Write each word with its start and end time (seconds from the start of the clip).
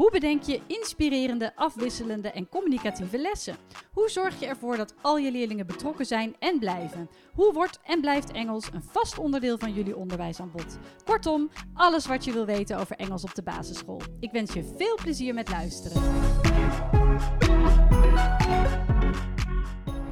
Hoe 0.00 0.10
bedenk 0.10 0.42
je 0.42 0.60
inspirerende, 0.66 1.56
afwisselende 1.56 2.30
en 2.30 2.48
communicatieve 2.48 3.18
lessen? 3.18 3.56
Hoe 3.92 4.08
zorg 4.08 4.40
je 4.40 4.46
ervoor 4.46 4.76
dat 4.76 4.94
al 5.02 5.18
je 5.18 5.30
leerlingen 5.30 5.66
betrokken 5.66 6.06
zijn 6.06 6.36
en 6.38 6.58
blijven? 6.58 7.10
Hoe 7.34 7.52
wordt 7.52 7.80
en 7.84 8.00
blijft 8.00 8.32
Engels 8.32 8.72
een 8.72 8.82
vast 8.82 9.18
onderdeel 9.18 9.58
van 9.58 9.72
jullie 9.72 9.96
onderwijsaanbod? 9.96 10.78
Kortom, 11.04 11.50
alles 11.74 12.06
wat 12.06 12.24
je 12.24 12.32
wil 12.32 12.46
weten 12.46 12.78
over 12.78 12.96
Engels 12.96 13.24
op 13.24 13.34
de 13.34 13.42
basisschool. 13.42 14.00
Ik 14.20 14.30
wens 14.30 14.52
je 14.52 14.74
veel 14.76 14.94
plezier 15.02 15.34
met 15.34 15.48
luisteren. 15.48 16.02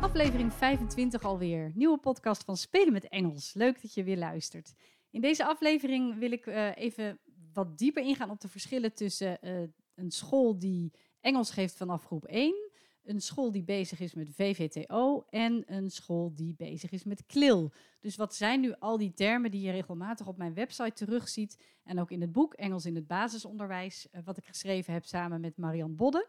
Aflevering 0.01 0.52
25 0.52 1.23
alweer. 1.23 1.73
Nieuwe 1.74 1.98
podcast 1.98 2.45
van 2.45 2.57
Spelen 2.57 2.93
met 2.93 3.09
Engels. 3.09 3.55
Leuk 3.55 3.82
dat 3.82 3.95
je 3.95 4.05
weer 4.05 4.18
luistert. 4.18 4.74
In 5.10 5.20
deze 5.20 5.45
aflevering 5.45 6.18
wil 6.18 6.32
ik 6.32 6.46
uh, 6.46 6.77
even 6.77 7.18
wat 7.59 7.79
dieper 7.79 8.03
ingaan 8.03 8.30
op 8.30 8.41
de 8.41 8.48
verschillen 8.48 8.95
tussen 8.95 9.39
uh, 9.43 9.69
een 9.95 10.11
school 10.11 10.59
die 10.59 10.93
Engels 11.21 11.51
geeft 11.51 11.77
vanaf 11.77 12.05
groep 12.05 12.25
1, 12.25 12.71
een 13.05 13.21
school 13.21 13.53
die 13.53 13.62
bezig 13.62 14.01
is 14.01 14.15
met 14.15 14.29
VVTO 14.35 15.25
en 15.30 15.63
een 15.66 15.91
school 15.91 16.35
die 16.35 16.55
bezig 16.55 16.91
is 16.91 17.05
met 17.05 17.27
KLIL. 17.27 17.73
Dus 18.01 18.16
wat 18.16 18.35
zijn 18.35 18.61
nu 18.61 18.75
al 18.79 18.99
die 18.99 19.13
termen 19.13 19.51
die 19.51 19.61
je 19.61 19.71
regelmatig 19.71 20.27
op 20.27 20.37
mijn 20.37 20.55
website 20.55 21.05
terugziet 21.05 21.63
en 21.85 22.01
ook 22.01 22.10
in 22.10 22.21
het 22.21 22.32
boek 22.32 22.55
Engels 22.55 22.87
in 22.87 22.95
het 22.95 23.07
basisonderwijs, 23.07 24.09
uh, 24.13 24.21
wat 24.25 24.37
ik 24.37 24.47
geschreven 24.47 24.93
heb 24.93 25.04
samen 25.04 25.41
met 25.41 25.57
Marian 25.57 25.97
Bodde. 25.97 26.29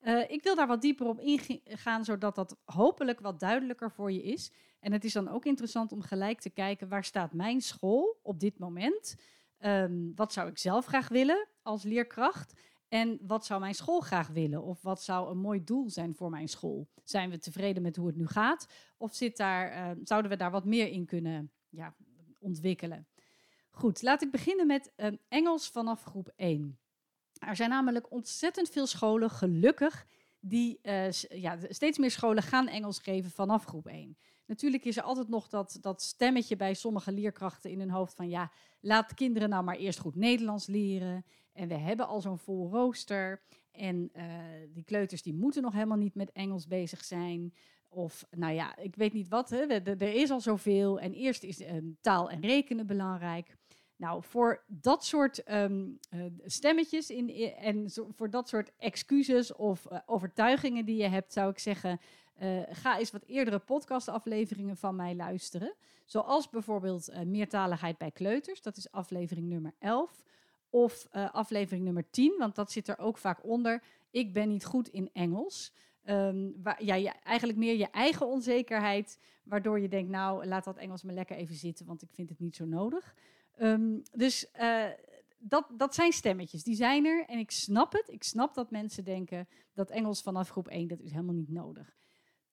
Uh, 0.00 0.30
ik 0.30 0.42
wil 0.42 0.54
daar 0.54 0.66
wat 0.66 0.82
dieper 0.82 1.06
op 1.06 1.20
ingaan, 1.20 2.04
zodat 2.04 2.34
dat 2.34 2.56
hopelijk 2.64 3.20
wat 3.20 3.40
duidelijker 3.40 3.90
voor 3.90 4.12
je 4.12 4.22
is. 4.22 4.52
En 4.80 4.92
het 4.92 5.04
is 5.04 5.12
dan 5.12 5.28
ook 5.28 5.44
interessant 5.44 5.92
om 5.92 6.02
gelijk 6.02 6.40
te 6.40 6.50
kijken 6.50 6.88
waar 6.88 7.04
staat 7.04 7.32
mijn 7.32 7.60
school 7.60 8.18
op 8.22 8.40
dit 8.40 8.58
moment. 8.58 9.16
Um, 9.64 10.12
wat 10.14 10.32
zou 10.32 10.48
ik 10.48 10.58
zelf 10.58 10.86
graag 10.86 11.08
willen 11.08 11.48
als 11.62 11.82
leerkracht? 11.82 12.60
En 12.88 13.18
wat 13.22 13.46
zou 13.46 13.60
mijn 13.60 13.74
school 13.74 14.00
graag 14.00 14.28
willen? 14.28 14.62
Of 14.62 14.82
wat 14.82 15.02
zou 15.02 15.30
een 15.30 15.38
mooi 15.38 15.64
doel 15.64 15.90
zijn 15.90 16.14
voor 16.14 16.30
mijn 16.30 16.48
school? 16.48 16.88
Zijn 17.04 17.30
we 17.30 17.38
tevreden 17.38 17.82
met 17.82 17.96
hoe 17.96 18.06
het 18.06 18.16
nu 18.16 18.26
gaat? 18.26 18.66
Of 18.96 19.14
zit 19.14 19.36
daar, 19.36 19.72
uh, 19.72 20.00
zouden 20.04 20.30
we 20.30 20.36
daar 20.36 20.50
wat 20.50 20.64
meer 20.64 20.88
in 20.88 21.06
kunnen 21.06 21.52
ja, 21.68 21.94
ontwikkelen? 22.38 23.06
Goed, 23.70 24.02
laat 24.02 24.22
ik 24.22 24.30
beginnen 24.30 24.66
met 24.66 24.92
uh, 24.96 25.06
Engels 25.28 25.68
vanaf 25.68 26.02
groep 26.02 26.32
1. 26.36 26.78
Er 27.38 27.56
zijn 27.56 27.70
namelijk 27.70 28.10
ontzettend 28.10 28.68
veel 28.68 28.86
scholen, 28.86 29.30
gelukkig, 29.30 30.06
die 30.40 30.78
uh, 30.82 31.10
ja, 31.10 31.58
steeds 31.68 31.98
meer 31.98 32.10
scholen 32.10 32.42
gaan 32.42 32.68
Engels 32.68 32.98
geven 32.98 33.30
vanaf 33.30 33.64
groep 33.64 33.86
1. 33.86 34.16
Natuurlijk 34.46 34.84
is 34.84 34.96
er 34.96 35.02
altijd 35.02 35.28
nog 35.28 35.48
dat, 35.48 35.78
dat 35.80 36.02
stemmetje 36.02 36.56
bij 36.56 36.74
sommige 36.74 37.12
leerkrachten 37.12 37.70
in 37.70 37.78
hun 37.78 37.90
hoofd 37.90 38.14
van 38.14 38.28
ja, 38.28 38.52
laat 38.80 39.14
kinderen 39.14 39.48
nou 39.48 39.64
maar 39.64 39.76
eerst 39.76 39.98
goed 39.98 40.16
Nederlands 40.16 40.66
leren. 40.66 41.24
En 41.52 41.68
we 41.68 41.74
hebben 41.74 42.06
al 42.06 42.20
zo'n 42.20 42.38
vol 42.38 42.70
rooster. 42.70 43.42
En 43.70 44.10
uh, 44.16 44.24
die 44.72 44.84
kleuters 44.84 45.22
die 45.22 45.34
moeten 45.34 45.62
nog 45.62 45.72
helemaal 45.72 45.96
niet 45.96 46.14
met 46.14 46.32
Engels 46.32 46.66
bezig 46.66 47.04
zijn. 47.04 47.54
Of 47.88 48.26
nou 48.30 48.54
ja, 48.54 48.76
ik 48.76 48.96
weet 48.96 49.12
niet 49.12 49.28
wat. 49.28 49.50
Hè. 49.50 49.58
Er 49.58 50.02
is 50.02 50.30
al 50.30 50.40
zoveel. 50.40 51.00
En 51.00 51.12
eerst 51.12 51.42
is 51.42 51.60
um, 51.60 51.96
taal 52.00 52.30
en 52.30 52.40
rekenen 52.40 52.86
belangrijk. 52.86 53.56
Nou, 54.00 54.22
voor 54.22 54.62
dat 54.66 55.04
soort 55.04 55.52
um, 55.52 55.98
uh, 56.14 56.24
stemmetjes 56.44 57.10
in, 57.10 57.54
en 57.54 57.90
voor 57.90 58.30
dat 58.30 58.48
soort 58.48 58.72
excuses 58.78 59.54
of 59.54 59.86
uh, 59.92 59.98
overtuigingen 60.06 60.84
die 60.84 60.96
je 60.96 61.08
hebt, 61.08 61.32
zou 61.32 61.50
ik 61.50 61.58
zeggen: 61.58 62.00
uh, 62.42 62.62
ga 62.70 62.98
eens 62.98 63.10
wat 63.10 63.24
eerdere 63.26 63.58
podcastafleveringen 63.58 64.76
van 64.76 64.96
mij 64.96 65.14
luisteren. 65.14 65.74
Zoals 66.04 66.48
bijvoorbeeld 66.48 67.24
meertaligheid 67.26 67.98
bij 67.98 68.10
kleuters, 68.10 68.62
dat 68.62 68.76
is 68.76 68.90
aflevering 68.90 69.48
nummer 69.48 69.72
11. 69.78 70.24
Of 70.70 71.08
aflevering 71.12 71.84
nummer 71.84 72.10
10, 72.10 72.34
want 72.38 72.54
dat 72.54 72.72
zit 72.72 72.88
er 72.88 72.98
ook 72.98 73.18
vaak 73.18 73.44
onder. 73.44 73.82
Ik 74.10 74.32
ben 74.32 74.48
niet 74.48 74.64
goed 74.64 74.88
in 74.88 75.10
Engels. 75.12 75.72
Um, 76.04 76.54
waar, 76.62 76.84
ja, 76.84 77.22
eigenlijk 77.22 77.58
meer 77.58 77.76
je 77.76 77.90
eigen 77.90 78.26
onzekerheid, 78.26 79.18
waardoor 79.44 79.80
je 79.80 79.88
denkt: 79.88 80.10
nou, 80.10 80.46
laat 80.46 80.64
dat 80.64 80.76
Engels 80.76 81.02
maar 81.02 81.14
lekker 81.14 81.36
even 81.36 81.54
zitten, 81.54 81.86
want 81.86 82.02
ik 82.02 82.10
vind 82.12 82.28
het 82.28 82.38
niet 82.38 82.56
zo 82.56 82.64
nodig. 82.64 83.14
Um, 83.58 84.02
dus 84.12 84.46
uh, 84.60 84.86
dat, 85.38 85.66
dat 85.76 85.94
zijn 85.94 86.12
stemmetjes, 86.12 86.62
die 86.62 86.74
zijn 86.74 87.06
er. 87.06 87.24
En 87.26 87.38
ik 87.38 87.50
snap 87.50 87.92
het. 87.92 88.08
Ik 88.08 88.22
snap 88.22 88.54
dat 88.54 88.70
mensen 88.70 89.04
denken 89.04 89.48
dat 89.74 89.90
Engels 89.90 90.22
vanaf 90.22 90.48
groep 90.48 90.68
1, 90.68 90.88
dat 90.88 91.00
is 91.00 91.10
helemaal 91.10 91.34
niet 91.34 91.50
nodig. 91.50 91.98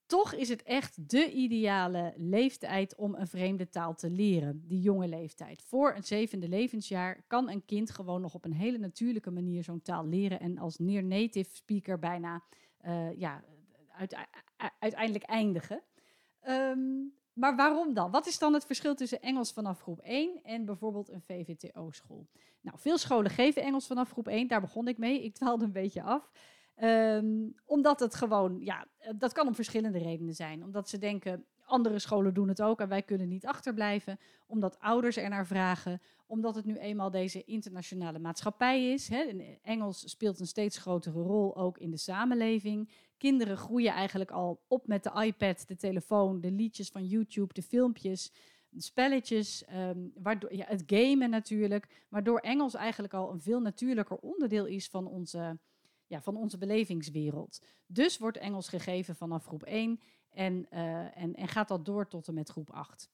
Toch 0.06 0.32
is 0.32 0.48
het 0.48 0.62
echt 0.62 1.10
de 1.10 1.32
ideale 1.32 2.14
leeftijd 2.16 2.94
om 2.94 3.14
een 3.14 3.26
vreemde 3.26 3.68
taal 3.68 3.94
te 3.94 4.10
leren, 4.10 4.62
die 4.66 4.80
jonge 4.80 5.08
leeftijd. 5.08 5.62
Voor 5.62 5.94
een 5.94 6.04
zevende 6.04 6.48
levensjaar 6.48 7.24
kan 7.26 7.50
een 7.50 7.64
kind 7.64 7.90
gewoon 7.90 8.20
nog 8.20 8.34
op 8.34 8.44
een 8.44 8.52
hele 8.52 8.78
natuurlijke 8.78 9.30
manier 9.30 9.64
zo'n 9.64 9.82
taal 9.82 10.06
leren 10.06 10.40
en 10.40 10.58
als 10.58 10.78
near 10.78 11.04
native 11.04 11.56
speaker 11.56 11.98
bijna 11.98 12.42
uh, 12.86 13.18
ja, 13.18 13.44
uit, 13.92 14.16
uiteindelijk 14.78 15.24
eindigen. 15.24 15.82
Um, 16.48 17.12
maar 17.38 17.56
waarom 17.56 17.94
dan? 17.94 18.10
Wat 18.10 18.26
is 18.26 18.38
dan 18.38 18.54
het 18.54 18.64
verschil 18.64 18.94
tussen 18.94 19.20
Engels 19.20 19.52
vanaf 19.52 19.80
groep 19.80 20.00
1 20.00 20.42
en 20.42 20.64
bijvoorbeeld 20.64 21.08
een 21.08 21.22
VVTO-school? 21.22 22.26
Nou, 22.60 22.78
veel 22.78 22.98
scholen 22.98 23.30
geven 23.30 23.62
Engels 23.62 23.86
vanaf 23.86 24.10
groep 24.10 24.28
1. 24.28 24.48
Daar 24.48 24.60
begon 24.60 24.88
ik 24.88 24.98
mee. 24.98 25.24
Ik 25.24 25.34
dwaalde 25.34 25.64
een 25.64 25.72
beetje 25.72 26.02
af. 26.02 26.30
Um, 26.82 27.54
omdat 27.64 28.00
het 28.00 28.14
gewoon, 28.14 28.60
ja, 28.60 28.86
dat 29.16 29.32
kan 29.32 29.46
om 29.46 29.54
verschillende 29.54 29.98
redenen 29.98 30.34
zijn. 30.34 30.64
Omdat 30.64 30.88
ze 30.88 30.98
denken, 30.98 31.44
andere 31.64 31.98
scholen 31.98 32.34
doen 32.34 32.48
het 32.48 32.62
ook 32.62 32.80
en 32.80 32.88
wij 32.88 33.02
kunnen 33.02 33.28
niet 33.28 33.46
achterblijven. 33.46 34.18
Omdat 34.46 34.80
ouders 34.80 35.16
er 35.16 35.28
naar 35.28 35.46
vragen. 35.46 36.00
Omdat 36.26 36.54
het 36.54 36.64
nu 36.64 36.76
eenmaal 36.76 37.10
deze 37.10 37.44
internationale 37.44 38.18
maatschappij 38.18 38.92
is. 38.92 39.10
Engels 39.62 40.10
speelt 40.10 40.40
een 40.40 40.46
steeds 40.46 40.78
grotere 40.78 41.22
rol 41.22 41.56
ook 41.56 41.78
in 41.78 41.90
de 41.90 41.96
samenleving. 41.96 42.90
Kinderen 43.18 43.56
groeien 43.56 43.92
eigenlijk 43.92 44.30
al 44.30 44.60
op 44.68 44.86
met 44.86 45.02
de 45.02 45.24
iPad, 45.24 45.64
de 45.66 45.76
telefoon, 45.76 46.40
de 46.40 46.50
liedjes 46.50 46.88
van 46.88 47.06
YouTube, 47.06 47.54
de 47.54 47.62
filmpjes, 47.62 48.32
de 48.68 48.82
spelletjes, 48.82 49.64
um, 49.74 50.12
waardoor, 50.14 50.54
ja, 50.54 50.64
het 50.68 50.82
gamen 50.86 51.30
natuurlijk. 51.30 52.06
Waardoor 52.08 52.38
Engels 52.38 52.74
eigenlijk 52.74 53.14
al 53.14 53.32
een 53.32 53.40
veel 53.40 53.60
natuurlijker 53.60 54.16
onderdeel 54.16 54.66
is 54.66 54.88
van 54.88 55.06
onze, 55.06 55.58
ja, 56.06 56.22
van 56.22 56.36
onze 56.36 56.58
belevingswereld. 56.58 57.62
Dus 57.86 58.18
wordt 58.18 58.36
Engels 58.36 58.68
gegeven 58.68 59.16
vanaf 59.16 59.46
groep 59.46 59.62
1 59.62 60.00
en, 60.30 60.66
uh, 60.72 61.16
en, 61.16 61.34
en 61.34 61.48
gaat 61.48 61.68
dat 61.68 61.84
door 61.84 62.08
tot 62.08 62.28
en 62.28 62.34
met 62.34 62.48
groep 62.48 62.70
8. 62.70 63.10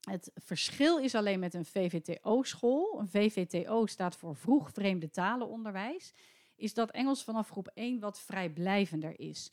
Het 0.00 0.30
verschil 0.34 0.98
is 0.98 1.14
alleen 1.14 1.40
met 1.40 1.54
een 1.54 1.64
VVTO-school. 1.64 3.00
Een 3.00 3.08
VVTO 3.08 3.86
staat 3.86 4.16
voor 4.16 4.36
vroeg 4.36 4.70
vreemde 4.72 5.10
talenonderwijs 5.10 6.14
is 6.58 6.74
dat 6.74 6.90
Engels 6.90 7.24
vanaf 7.24 7.48
groep 7.48 7.70
1 7.74 8.00
wat 8.00 8.20
vrijblijvender 8.20 9.20
is. 9.20 9.52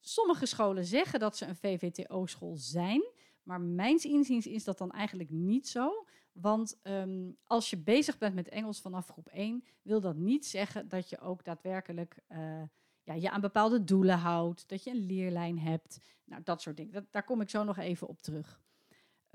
Sommige 0.00 0.46
scholen 0.46 0.84
zeggen 0.84 1.20
dat 1.20 1.36
ze 1.36 1.46
een 1.46 1.56
VVTO-school 1.56 2.56
zijn, 2.56 3.04
maar 3.42 3.60
mijns 3.60 4.04
inziens 4.04 4.46
is 4.46 4.64
dat 4.64 4.78
dan 4.78 4.90
eigenlijk 4.90 5.30
niet 5.30 5.68
zo. 5.68 6.06
Want 6.32 6.80
um, 6.82 7.36
als 7.44 7.70
je 7.70 7.76
bezig 7.76 8.18
bent 8.18 8.34
met 8.34 8.48
Engels 8.48 8.80
vanaf 8.80 9.08
groep 9.08 9.28
1, 9.28 9.64
wil 9.82 10.00
dat 10.00 10.16
niet 10.16 10.46
zeggen 10.46 10.88
dat 10.88 11.08
je 11.08 11.20
ook 11.20 11.44
daadwerkelijk 11.44 12.18
uh, 12.28 12.62
ja, 13.02 13.14
je 13.14 13.30
aan 13.30 13.40
bepaalde 13.40 13.84
doelen 13.84 14.18
houdt, 14.18 14.68
dat 14.68 14.84
je 14.84 14.90
een 14.90 15.06
leerlijn 15.06 15.58
hebt. 15.58 15.98
Nou, 16.24 16.42
dat 16.42 16.62
soort 16.62 16.76
dingen. 16.76 17.06
Daar 17.10 17.24
kom 17.24 17.40
ik 17.40 17.50
zo 17.50 17.64
nog 17.64 17.78
even 17.78 18.08
op 18.08 18.22
terug. 18.22 18.62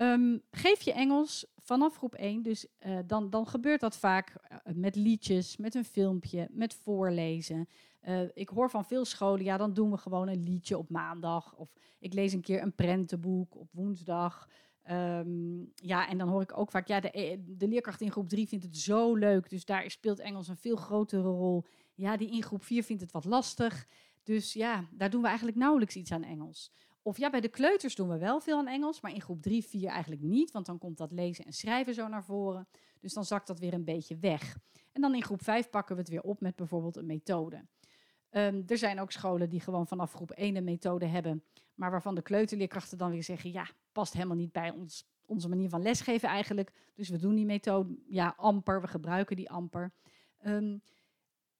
Um, 0.02 0.42
geef 0.50 0.80
je 0.80 0.92
Engels 0.92 1.46
vanaf 1.56 1.96
groep 1.96 2.14
1, 2.14 2.42
dus 2.42 2.66
uh, 2.86 2.98
dan, 3.06 3.30
dan 3.30 3.46
gebeurt 3.46 3.80
dat 3.80 3.96
vaak 3.96 4.34
uh, 4.52 4.74
met 4.74 4.96
liedjes, 4.96 5.56
met 5.56 5.74
een 5.74 5.84
filmpje, 5.84 6.48
met 6.50 6.74
voorlezen. 6.74 7.68
Uh, 8.08 8.20
ik 8.32 8.48
hoor 8.48 8.70
van 8.70 8.84
veel 8.84 9.04
scholen, 9.04 9.44
ja, 9.44 9.56
dan 9.56 9.74
doen 9.74 9.90
we 9.90 9.96
gewoon 9.96 10.28
een 10.28 10.42
liedje 10.42 10.78
op 10.78 10.90
maandag. 10.90 11.54
Of 11.54 11.72
ik 11.98 12.12
lees 12.12 12.32
een 12.32 12.40
keer 12.40 12.62
een 12.62 12.74
prentenboek 12.74 13.56
op 13.56 13.68
woensdag. 13.72 14.48
Um, 14.90 15.72
ja, 15.74 16.08
en 16.08 16.18
dan 16.18 16.28
hoor 16.28 16.42
ik 16.42 16.58
ook 16.58 16.70
vaak, 16.70 16.88
ja, 16.88 17.00
de, 17.00 17.44
de 17.46 17.68
leerkracht 17.68 18.00
in 18.00 18.10
groep 18.10 18.28
3 18.28 18.48
vindt 18.48 18.64
het 18.64 18.76
zo 18.76 19.14
leuk. 19.14 19.50
Dus 19.50 19.64
daar 19.64 19.90
speelt 19.90 20.18
Engels 20.18 20.48
een 20.48 20.56
veel 20.56 20.76
grotere 20.76 21.28
rol. 21.28 21.64
Ja, 21.94 22.16
die 22.16 22.30
in 22.30 22.42
groep 22.42 22.64
4 22.64 22.82
vindt 22.82 23.02
het 23.02 23.12
wat 23.12 23.24
lastig. 23.24 23.86
Dus 24.22 24.52
ja, 24.52 24.84
daar 24.90 25.10
doen 25.10 25.20
we 25.20 25.26
eigenlijk 25.26 25.56
nauwelijks 25.56 25.96
iets 25.96 26.12
aan 26.12 26.24
Engels. 26.24 26.72
Of 27.02 27.18
ja, 27.18 27.30
bij 27.30 27.40
de 27.40 27.48
kleuters 27.48 27.94
doen 27.94 28.08
we 28.08 28.18
wel 28.18 28.40
veel 28.40 28.58
aan 28.58 28.66
Engels, 28.66 29.00
maar 29.00 29.14
in 29.14 29.20
groep 29.20 29.42
3, 29.42 29.64
4 29.64 29.88
eigenlijk 29.88 30.22
niet, 30.22 30.50
want 30.50 30.66
dan 30.66 30.78
komt 30.78 30.98
dat 30.98 31.12
lezen 31.12 31.44
en 31.44 31.52
schrijven 31.52 31.94
zo 31.94 32.08
naar 32.08 32.24
voren. 32.24 32.68
Dus 33.00 33.12
dan 33.12 33.24
zakt 33.24 33.46
dat 33.46 33.58
weer 33.58 33.72
een 33.72 33.84
beetje 33.84 34.16
weg. 34.16 34.56
En 34.92 35.00
dan 35.00 35.14
in 35.14 35.22
groep 35.22 35.42
5 35.42 35.70
pakken 35.70 35.94
we 35.94 36.00
het 36.00 36.10
weer 36.10 36.22
op 36.22 36.40
met 36.40 36.56
bijvoorbeeld 36.56 36.96
een 36.96 37.06
methode. 37.06 37.64
Um, 38.30 38.62
er 38.66 38.78
zijn 38.78 39.00
ook 39.00 39.12
scholen 39.12 39.48
die 39.48 39.60
gewoon 39.60 39.86
vanaf 39.86 40.12
groep 40.12 40.30
1 40.30 40.56
een 40.56 40.64
methode 40.64 41.06
hebben, 41.06 41.44
maar 41.74 41.90
waarvan 41.90 42.14
de 42.14 42.22
kleuterleerkrachten 42.22 42.98
dan 42.98 43.10
weer 43.10 43.22
zeggen: 43.22 43.52
ja, 43.52 43.68
past 43.92 44.12
helemaal 44.12 44.36
niet 44.36 44.52
bij 44.52 44.70
ons, 44.70 45.08
onze 45.26 45.48
manier 45.48 45.68
van 45.68 45.82
lesgeven 45.82 46.28
eigenlijk. 46.28 46.72
Dus 46.94 47.08
we 47.08 47.18
doen 47.18 47.34
die 47.34 47.44
methode 47.44 47.98
ja 48.06 48.34
amper, 48.36 48.80
we 48.80 48.86
gebruiken 48.86 49.36
die 49.36 49.50
amper. 49.50 49.92
Um, 50.46 50.82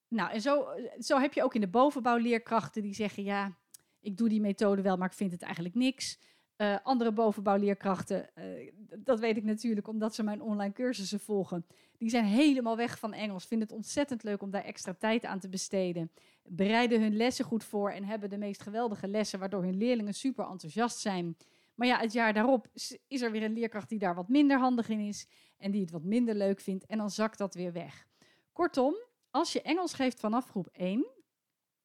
nou, 0.08 0.30
en 0.30 0.40
zo, 0.40 0.66
zo 0.98 1.18
heb 1.18 1.32
je 1.32 1.42
ook 1.42 1.54
in 1.54 1.60
de 1.60 1.68
bovenbouw 1.68 2.16
leerkrachten 2.16 2.82
die 2.82 2.94
zeggen, 2.94 3.22
ja, 3.22 3.58
ik 4.00 4.16
doe 4.16 4.28
die 4.28 4.40
methode 4.40 4.82
wel, 4.82 4.96
maar 4.96 5.08
ik 5.08 5.16
vind 5.16 5.32
het 5.32 5.42
eigenlijk 5.42 5.74
niks. 5.74 6.18
Uh, 6.56 6.76
andere 6.82 7.12
bovenbouwleerkrachten, 7.12 8.30
uh, 8.38 8.72
dat 8.98 9.20
weet 9.20 9.36
ik 9.36 9.44
natuurlijk 9.44 9.88
omdat 9.88 10.14
ze 10.14 10.22
mijn 10.22 10.42
online 10.42 10.72
cursussen 10.72 11.20
volgen, 11.20 11.66
die 11.98 12.10
zijn 12.10 12.24
helemaal 12.24 12.76
weg 12.76 12.98
van 12.98 13.12
Engels, 13.12 13.46
vinden 13.46 13.66
het 13.68 13.76
ontzettend 13.76 14.22
leuk 14.22 14.42
om 14.42 14.50
daar 14.50 14.64
extra 14.64 14.94
tijd 14.94 15.24
aan 15.24 15.38
te 15.38 15.48
besteden, 15.48 16.10
bereiden 16.44 17.00
hun 17.00 17.16
lessen 17.16 17.44
goed 17.44 17.64
voor 17.64 17.90
en 17.90 18.04
hebben 18.04 18.30
de 18.30 18.38
meest 18.38 18.62
geweldige 18.62 19.08
lessen, 19.08 19.38
waardoor 19.38 19.62
hun 19.62 19.76
leerlingen 19.76 20.14
super 20.14 20.46
enthousiast 20.46 20.98
zijn. 20.98 21.36
Maar 21.74 21.86
ja, 21.86 21.98
het 21.98 22.12
jaar 22.12 22.32
daarop 22.32 22.68
is 23.08 23.22
er 23.22 23.30
weer 23.30 23.42
een 23.42 23.52
leerkracht 23.52 23.88
die 23.88 23.98
daar 23.98 24.14
wat 24.14 24.28
minder 24.28 24.58
handig 24.58 24.88
in 24.88 25.00
is 25.00 25.26
en 25.58 25.70
die 25.70 25.80
het 25.80 25.90
wat 25.90 26.04
minder 26.04 26.34
leuk 26.34 26.60
vindt 26.60 26.86
en 26.86 26.98
dan 26.98 27.10
zakt 27.10 27.38
dat 27.38 27.54
weer 27.54 27.72
weg. 27.72 28.06
Kortom, 28.52 28.94
als 29.30 29.52
je 29.52 29.62
Engels 29.62 29.94
geeft 29.94 30.20
vanaf 30.20 30.48
groep 30.48 30.68
1, 30.72 31.06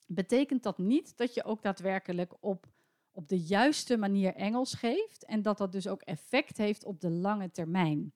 betekent 0.05 0.63
dat 0.63 0.77
niet 0.77 1.17
dat 1.17 1.33
je 1.33 1.43
ook 1.43 1.61
daadwerkelijk 1.61 2.33
op, 2.39 2.65
op 3.11 3.27
de 3.27 3.39
juiste 3.39 3.97
manier 3.97 4.35
Engels 4.35 4.73
geeft 4.73 5.25
en 5.25 5.41
dat 5.41 5.57
dat 5.57 5.71
dus 5.71 5.87
ook 5.87 6.01
effect 6.01 6.57
heeft 6.57 6.85
op 6.85 7.01
de 7.01 7.09
lange 7.09 7.51
termijn. 7.51 8.13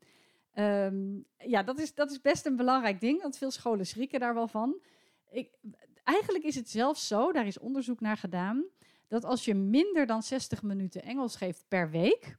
Ehm, 0.53 1.19
ja, 1.37 1.63
dat 1.63 1.79
is, 1.79 1.93
dat 1.93 2.11
is 2.11 2.21
best 2.21 2.45
een 2.45 2.55
belangrijk 2.55 2.99
ding, 2.99 3.21
want 3.21 3.37
veel 3.37 3.51
scholen 3.51 3.85
schrikken 3.85 4.19
daar 4.19 4.33
wel 4.33 4.47
van. 4.47 4.81
Ik, 5.29 5.57
eigenlijk 6.03 6.43
is 6.43 6.55
het 6.55 6.69
zelfs 6.69 7.07
zo, 7.07 7.31
daar 7.31 7.47
is 7.47 7.59
onderzoek 7.59 7.99
naar 7.99 8.17
gedaan, 8.17 8.65
dat 9.07 9.23
als 9.23 9.45
je 9.45 9.53
minder 9.53 10.05
dan 10.05 10.23
60 10.23 10.63
minuten 10.63 11.01
Engels 11.01 11.35
geeft 11.35 11.65
per 11.67 11.89
week, 11.89 12.37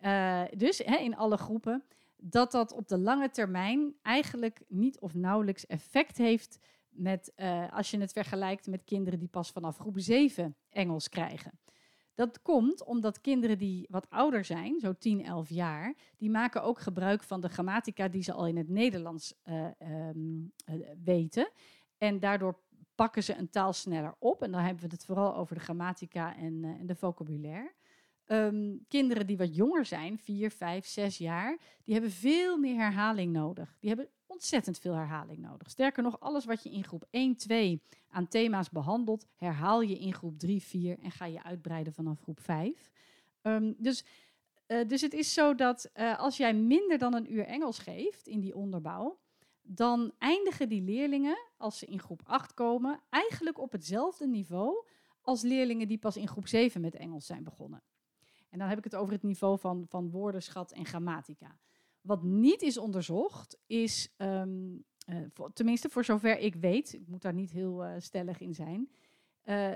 uh, 0.00 0.42
dus 0.56 0.78
hè, 0.78 0.96
in 0.96 1.16
alle 1.16 1.36
groepen, 1.36 1.84
dat 2.16 2.52
dat 2.52 2.72
op 2.72 2.88
de 2.88 2.98
lange 2.98 3.30
termijn 3.30 3.94
eigenlijk 4.02 4.60
niet 4.68 4.98
of 5.00 5.14
nauwelijks 5.14 5.66
effect 5.66 6.16
heeft 6.16 6.58
met, 6.90 7.32
uh, 7.36 7.72
als 7.72 7.90
je 7.90 7.98
het 7.98 8.12
vergelijkt 8.12 8.66
met 8.66 8.84
kinderen 8.84 9.18
die 9.18 9.28
pas 9.28 9.50
vanaf 9.50 9.78
groep 9.78 9.98
7 9.98 10.56
Engels 10.68 11.08
krijgen. 11.08 11.58
Dat 12.14 12.42
komt 12.42 12.84
omdat 12.84 13.20
kinderen 13.20 13.58
die 13.58 13.86
wat 13.90 14.10
ouder 14.10 14.44
zijn, 14.44 14.80
zo 14.80 14.92
10, 14.98 15.24
11 15.24 15.48
jaar, 15.48 15.94
die 16.16 16.30
maken 16.30 16.62
ook 16.62 16.78
gebruik 16.80 17.22
van 17.22 17.40
de 17.40 17.48
grammatica 17.48 18.08
die 18.08 18.22
ze 18.22 18.32
al 18.32 18.46
in 18.46 18.56
het 18.56 18.68
Nederlands 18.68 19.34
uh, 19.44 19.66
um, 20.08 20.52
uh, 20.70 20.86
weten. 21.04 21.50
En 21.98 22.18
daardoor 22.18 22.58
pakken 22.94 23.22
ze 23.22 23.36
een 23.36 23.50
taal 23.50 23.72
sneller 23.72 24.14
op. 24.18 24.42
En 24.42 24.50
dan 24.50 24.60
hebben 24.60 24.84
we 24.84 24.90
het 24.94 25.04
vooral 25.04 25.36
over 25.36 25.54
de 25.54 25.60
grammatica 25.60 26.36
en, 26.36 26.64
en 26.64 26.86
de 26.86 26.94
vocabulaire. 26.94 27.72
Um, 28.26 28.84
kinderen 28.88 29.26
die 29.26 29.36
wat 29.36 29.56
jonger 29.56 29.84
zijn, 29.84 30.18
4, 30.18 30.50
5, 30.50 30.86
6 30.86 31.18
jaar, 31.18 31.58
die 31.84 31.94
hebben 31.94 32.12
veel 32.12 32.58
meer 32.58 32.74
herhaling 32.74 33.32
nodig. 33.32 33.76
Die 33.80 33.88
hebben 33.88 34.08
ontzettend 34.30 34.78
veel 34.78 34.94
herhaling 34.94 35.38
nodig. 35.38 35.70
Sterker 35.70 36.02
nog, 36.02 36.20
alles 36.20 36.44
wat 36.44 36.62
je 36.62 36.70
in 36.70 36.84
groep 36.84 37.06
1, 37.10 37.36
2 37.36 37.82
aan 38.08 38.28
thema's 38.28 38.70
behandelt, 38.70 39.26
herhaal 39.36 39.80
je 39.80 39.98
in 39.98 40.14
groep 40.14 40.38
3, 40.38 40.62
4 40.62 40.98
en 40.98 41.10
ga 41.10 41.24
je 41.24 41.42
uitbreiden 41.42 41.92
vanaf 41.92 42.20
groep 42.20 42.40
5. 42.40 42.90
Um, 43.42 43.52
ehm, 43.52 43.72
dus, 43.76 44.04
uh, 44.66 44.88
dus 44.88 45.00
het 45.00 45.12
is 45.12 45.34
zo 45.34 45.54
dat 45.54 45.90
uh, 45.94 46.18
als 46.18 46.36
jij 46.36 46.54
minder 46.54 46.98
dan 46.98 47.14
een 47.14 47.32
uur 47.32 47.44
Engels 47.44 47.78
geeft 47.78 48.26
in 48.26 48.40
die 48.40 48.54
onderbouw, 48.54 49.18
dan 49.62 50.12
eindigen 50.18 50.68
die 50.68 50.82
leerlingen, 50.82 51.38
als 51.56 51.78
ze 51.78 51.86
in 51.86 52.00
groep 52.00 52.20
8 52.24 52.54
komen, 52.54 53.00
eigenlijk 53.08 53.58
op 53.58 53.72
hetzelfde 53.72 54.26
niveau 54.26 54.84
als 55.20 55.42
leerlingen 55.42 55.88
die 55.88 55.98
pas 55.98 56.16
in 56.16 56.28
groep 56.28 56.46
7 56.46 56.80
met 56.80 56.94
Engels 56.94 57.26
zijn 57.26 57.44
begonnen. 57.44 57.82
En 58.48 58.58
dan 58.58 58.68
heb 58.68 58.78
ik 58.78 58.84
het 58.84 58.94
over 58.94 59.12
het 59.12 59.22
niveau 59.22 59.58
van, 59.58 59.86
van 59.88 60.10
woordenschat 60.10 60.72
en 60.72 60.84
grammatica. 60.84 61.58
Wat 62.00 62.22
niet 62.22 62.62
is 62.62 62.78
onderzocht, 62.78 63.58
is, 63.66 64.14
uh, 64.18 64.42
voor, 65.32 65.52
tenminste 65.52 65.88
voor 65.88 66.04
zover 66.04 66.38
ik 66.38 66.54
weet, 66.54 66.92
ik 66.92 67.06
moet 67.06 67.22
daar 67.22 67.34
niet 67.34 67.50
heel 67.50 67.84
uh, 67.84 67.94
stellig 67.98 68.40
in 68.40 68.54
zijn. 68.54 68.90
Uh, 69.44 69.72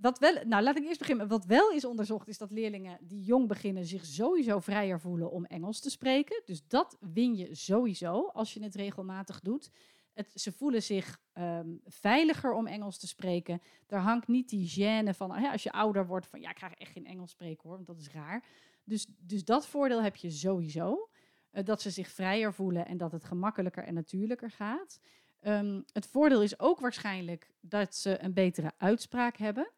wat 0.00 0.18
wel, 0.18 0.44
nou, 0.44 0.62
laat 0.62 0.76
ik 0.76 0.84
eerst 0.84 0.98
beginnen. 0.98 1.28
Wat 1.28 1.44
wel 1.44 1.70
is 1.70 1.84
onderzocht, 1.84 2.28
is 2.28 2.38
dat 2.38 2.50
leerlingen 2.50 2.98
die 3.00 3.24
jong 3.24 3.48
beginnen 3.48 3.84
zich 3.84 4.04
sowieso 4.04 4.58
vrijer 4.58 5.00
voelen 5.00 5.30
om 5.30 5.44
Engels 5.44 5.80
te 5.80 5.90
spreken. 5.90 6.42
Dus 6.44 6.66
dat 6.66 6.96
win 7.00 7.36
je 7.36 7.54
sowieso 7.54 8.26
als 8.26 8.54
je 8.54 8.62
het 8.62 8.74
regelmatig 8.74 9.40
doet. 9.40 9.70
Het, 10.12 10.30
ze 10.34 10.52
voelen 10.52 10.82
zich 10.82 11.20
um, 11.34 11.80
veiliger 11.84 12.52
om 12.52 12.66
Engels 12.66 12.98
te 12.98 13.06
spreken. 13.06 13.60
Er 13.86 13.98
hangt 13.98 14.28
niet 14.28 14.48
die 14.48 14.68
gêne 14.68 15.14
van, 15.16 15.30
als 15.30 15.62
je 15.62 15.72
ouder 15.72 16.06
wordt, 16.06 16.26
van 16.26 16.40
ja, 16.40 16.50
ik 16.50 16.58
ga 16.58 16.74
echt 16.74 16.92
geen 16.92 17.06
Engels 17.06 17.30
spreken 17.30 17.62
hoor, 17.62 17.74
want 17.74 17.86
dat 17.86 17.98
is 17.98 18.08
raar. 18.08 18.44
Dus, 18.84 19.06
dus 19.18 19.44
dat 19.44 19.66
voordeel 19.66 20.02
heb 20.02 20.16
je 20.16 20.30
sowieso. 20.30 21.08
Uh, 21.54 21.64
dat 21.64 21.82
ze 21.82 21.90
zich 21.90 22.08
vrijer 22.08 22.54
voelen 22.54 22.86
en 22.86 22.96
dat 22.96 23.12
het 23.12 23.24
gemakkelijker 23.24 23.84
en 23.84 23.94
natuurlijker 23.94 24.50
gaat. 24.50 25.00
Um, 25.40 25.84
het 25.92 26.06
voordeel 26.06 26.42
is 26.42 26.58
ook 26.58 26.80
waarschijnlijk 26.80 27.50
dat 27.60 27.94
ze 27.94 28.22
een 28.22 28.32
betere 28.32 28.72
uitspraak 28.78 29.36
hebben. 29.36 29.70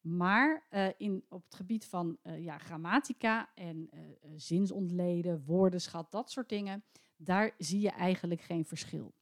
Maar 0.00 0.66
uh, 0.70 0.86
in, 0.96 1.24
op 1.28 1.44
het 1.44 1.54
gebied 1.54 1.84
van 1.84 2.18
uh, 2.22 2.44
ja, 2.44 2.58
grammatica 2.58 3.50
en 3.54 3.90
zinsontleden, 4.36 5.44
woordenschat, 5.44 6.12
dat 6.12 6.30
soort 6.30 6.48
dingen, 6.48 6.84
daar 7.16 7.54
zie 7.58 7.80
je 7.80 7.90
eigenlijk 7.90 8.40
geen 8.40 8.64
verschil. 8.64 9.14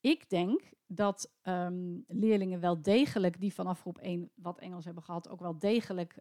Ik 0.00 0.30
denk 0.30 0.60
dat 0.86 1.32
um, 1.42 2.04
leerlingen 2.06 2.60
wel 2.60 2.82
degelijk, 2.82 3.40
die 3.40 3.54
vanaf 3.54 3.80
groep 3.80 3.98
1 3.98 4.30
wat 4.34 4.58
Engels 4.58 4.84
hebben 4.84 5.02
gehad, 5.02 5.28
ook 5.28 5.40
wel 5.40 5.58
degelijk 5.58 6.18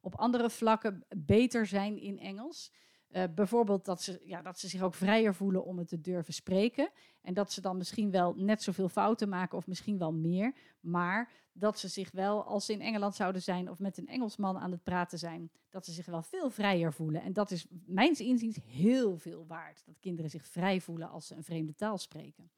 op 0.00 0.14
andere 0.14 0.50
vlakken 0.50 1.04
beter 1.16 1.66
zijn 1.66 2.00
in 2.00 2.18
Engels. 2.18 2.72
Uh, 3.10 3.22
bijvoorbeeld 3.34 3.84
dat 3.84 4.02
ze, 4.02 4.20
ja, 4.24 4.42
dat 4.42 4.58
ze 4.58 4.68
zich 4.68 4.82
ook 4.82 4.94
vrijer 4.94 5.34
voelen 5.34 5.64
om 5.64 5.78
het 5.78 5.88
te 5.88 6.00
durven 6.00 6.34
spreken. 6.34 6.90
En 7.22 7.34
dat 7.34 7.52
ze 7.52 7.60
dan 7.60 7.76
misschien 7.76 8.10
wel 8.10 8.34
net 8.36 8.62
zoveel 8.62 8.88
fouten 8.88 9.28
maken 9.28 9.58
of 9.58 9.66
misschien 9.66 9.98
wel 9.98 10.12
meer. 10.12 10.54
Maar 10.80 11.30
dat 11.52 11.78
ze 11.78 11.88
zich 11.88 12.10
wel, 12.10 12.44
als 12.44 12.66
ze 12.66 12.72
in 12.72 12.80
Engeland 12.80 13.14
zouden 13.14 13.42
zijn 13.42 13.70
of 13.70 13.78
met 13.78 13.98
een 13.98 14.06
Engelsman 14.08 14.58
aan 14.58 14.70
het 14.70 14.82
praten 14.82 15.18
zijn, 15.18 15.50
dat 15.70 15.84
ze 15.84 15.92
zich 15.92 16.06
wel 16.06 16.22
veel 16.22 16.50
vrijer 16.50 16.92
voelen. 16.92 17.22
En 17.22 17.32
dat 17.32 17.50
is 17.50 17.66
mijns 17.86 18.20
inziens 18.20 18.58
heel 18.66 19.16
veel 19.18 19.46
waard. 19.46 19.82
Dat 19.86 20.00
kinderen 20.00 20.30
zich 20.30 20.46
vrij 20.46 20.80
voelen 20.80 21.10
als 21.10 21.26
ze 21.26 21.34
een 21.34 21.44
vreemde 21.44 21.74
taal 21.74 21.98
spreken. 21.98 22.50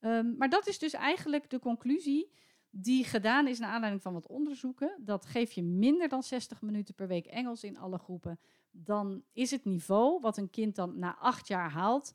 Um, 0.00 0.34
maar 0.36 0.48
dat 0.48 0.66
is 0.66 0.78
dus 0.78 0.92
eigenlijk 0.92 1.50
de 1.50 1.58
conclusie 1.58 2.30
die 2.70 3.04
gedaan 3.04 3.46
is 3.46 3.58
naar 3.58 3.70
aanleiding 3.70 4.02
van 4.02 4.12
wat 4.12 4.26
onderzoeken. 4.26 4.96
Dat 5.00 5.26
geef 5.26 5.52
je 5.52 5.62
minder 5.62 6.08
dan 6.08 6.22
60 6.22 6.62
minuten 6.62 6.94
per 6.94 7.06
week 7.06 7.26
Engels 7.26 7.64
in 7.64 7.78
alle 7.78 7.98
groepen, 7.98 8.38
dan 8.70 9.22
is 9.32 9.50
het 9.50 9.64
niveau 9.64 10.20
wat 10.20 10.36
een 10.36 10.50
kind 10.50 10.74
dan 10.74 10.98
na 10.98 11.16
acht 11.16 11.48
jaar 11.48 11.70
haalt, 11.70 12.14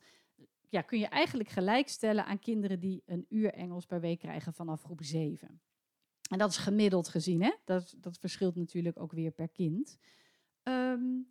ja, 0.68 0.80
kun 0.80 0.98
je 0.98 1.06
eigenlijk 1.06 1.48
gelijkstellen 1.48 2.26
aan 2.26 2.38
kinderen 2.38 2.80
die 2.80 3.02
een 3.06 3.26
uur 3.28 3.52
Engels 3.52 3.86
per 3.86 4.00
week 4.00 4.18
krijgen 4.18 4.54
vanaf 4.54 4.82
groep 4.82 5.02
7. 5.02 5.60
En 6.30 6.38
dat 6.38 6.50
is 6.50 6.56
gemiddeld 6.56 7.08
gezien, 7.08 7.42
hè? 7.42 7.52
Dat, 7.64 7.94
dat 7.96 8.18
verschilt 8.18 8.56
natuurlijk 8.56 9.00
ook 9.00 9.12
weer 9.12 9.30
per 9.30 9.48
kind. 9.48 9.98
Um, 10.62 11.28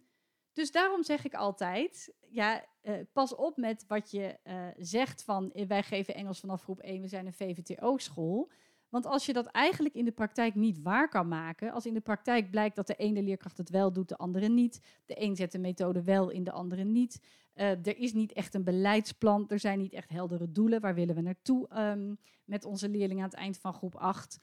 dus 0.54 0.72
daarom 0.72 1.04
zeg 1.04 1.26
ik 1.26 1.34
altijd, 1.34 2.14
ja, 2.30 2.66
uh, 2.82 2.96
pas 3.14 3.36
op 3.36 3.58
met 3.58 3.86
wat 3.88 4.12
je 4.12 4.40
uh, 4.44 4.68
zegt 4.78 5.24
van 5.24 5.52
eh, 5.52 5.68
wij 5.68 5.84
geven 5.84 6.16
Engels 6.16 6.40
vanaf 6.40 6.64
groep 6.64 6.80
1, 6.80 7.02
we 7.02 7.08
zijn 7.08 7.26
een 7.26 7.34
VVTO-school. 7.34 8.52
Want 8.94 9.06
als 9.06 9.26
je 9.26 9.34
dat 9.34 9.46
eigenlijk 9.46 9.96
in 9.96 10.06
de 10.06 10.12
praktijk 10.12 10.56
niet 10.56 10.82
waar 10.82 11.10
kan 11.10 11.28
maken, 11.28 11.72
als 11.72 11.86
in 11.86 11.94
de 11.94 12.02
praktijk 12.02 12.52
blijkt 12.52 12.76
dat 12.76 12.88
de 12.88 12.96
ene 12.96 13.22
leerkracht 13.24 13.58
het 13.58 13.70
wel 13.70 13.94
doet, 13.94 14.10
de 14.10 14.18
andere 14.18 14.48
niet, 14.50 15.02
de 15.06 15.22
een 15.22 15.36
zet 15.36 15.52
de 15.52 15.60
methode 15.60 16.04
wel 16.04 16.30
in, 16.30 16.44
de 16.44 16.52
andere 16.52 16.84
niet. 16.84 17.22
Uh, 17.56 17.70
er 17.70 17.98
is 17.98 18.14
niet 18.14 18.32
echt 18.32 18.54
een 18.54 18.64
beleidsplan, 18.64 19.50
er 19.50 19.60
zijn 19.60 19.78
niet 19.78 19.94
echt 19.94 20.10
heldere 20.10 20.52
doelen, 20.52 20.82
waar 20.82 20.96
willen 20.96 21.16
we 21.16 21.22
naartoe 21.22 21.80
um, 21.80 22.18
met 22.46 22.66
onze 22.66 22.90
leerlingen 22.90 23.24
aan 23.24 23.30
het 23.30 23.40
eind 23.40 23.58
van 23.58 23.74
groep 23.74 23.96
8. 23.96 24.40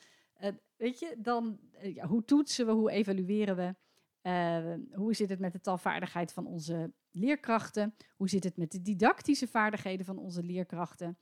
weet 0.77 0.99
je, 0.99 1.17
dan 1.19 1.59
ja, 1.83 2.07
hoe 2.07 2.25
toetsen 2.25 2.67
we, 2.67 2.73
hoe 2.73 2.91
evalueren 2.91 3.57
we? 3.57 3.75
Hoe 4.93 5.15
zit 5.15 5.31
het 5.31 5.39
met 5.39 5.53
de 5.53 5.61
taalvaardigheid 5.61 6.33
van 6.33 6.47
onze 6.47 6.93
leerkrachten? 7.11 7.95
Hoe 8.17 8.29
zit 8.29 8.45
het 8.45 8.57
met 8.57 8.73
de 8.73 8.83
didactische 8.83 9.47
vaardigheden 9.47 10.07
van 10.07 10.19
onze 10.19 10.43
leerkrachten? 10.43 11.19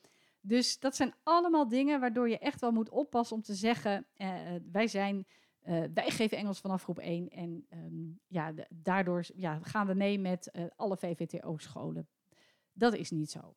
Dus 0.48 0.78
dat 0.78 0.96
zijn 0.96 1.14
allemaal 1.22 1.68
dingen 1.68 2.00
waardoor 2.00 2.28
je 2.28 2.38
echt 2.38 2.60
wel 2.60 2.72
moet 2.72 2.88
oppassen 2.88 3.36
om 3.36 3.42
te 3.42 3.54
zeggen: 3.54 4.06
uh, 4.16 4.38
wij 4.72 4.86
zijn. 4.86 5.26
Uh, 5.64 5.84
wij 5.94 6.10
geven 6.10 6.38
Engels 6.38 6.60
vanaf 6.60 6.82
groep 6.82 6.98
1 6.98 7.28
en 7.28 7.66
um, 7.72 8.20
ja, 8.26 8.52
daardoor 8.68 9.24
ja, 9.34 9.58
gaan 9.62 9.86
we 9.86 9.94
mee 9.94 10.18
met 10.18 10.50
alle 10.76 10.96
VVTO-scholen. 10.96 12.08
Dat 12.72 12.94
is 12.94 13.10
niet 13.10 13.30
zo. 13.30 13.54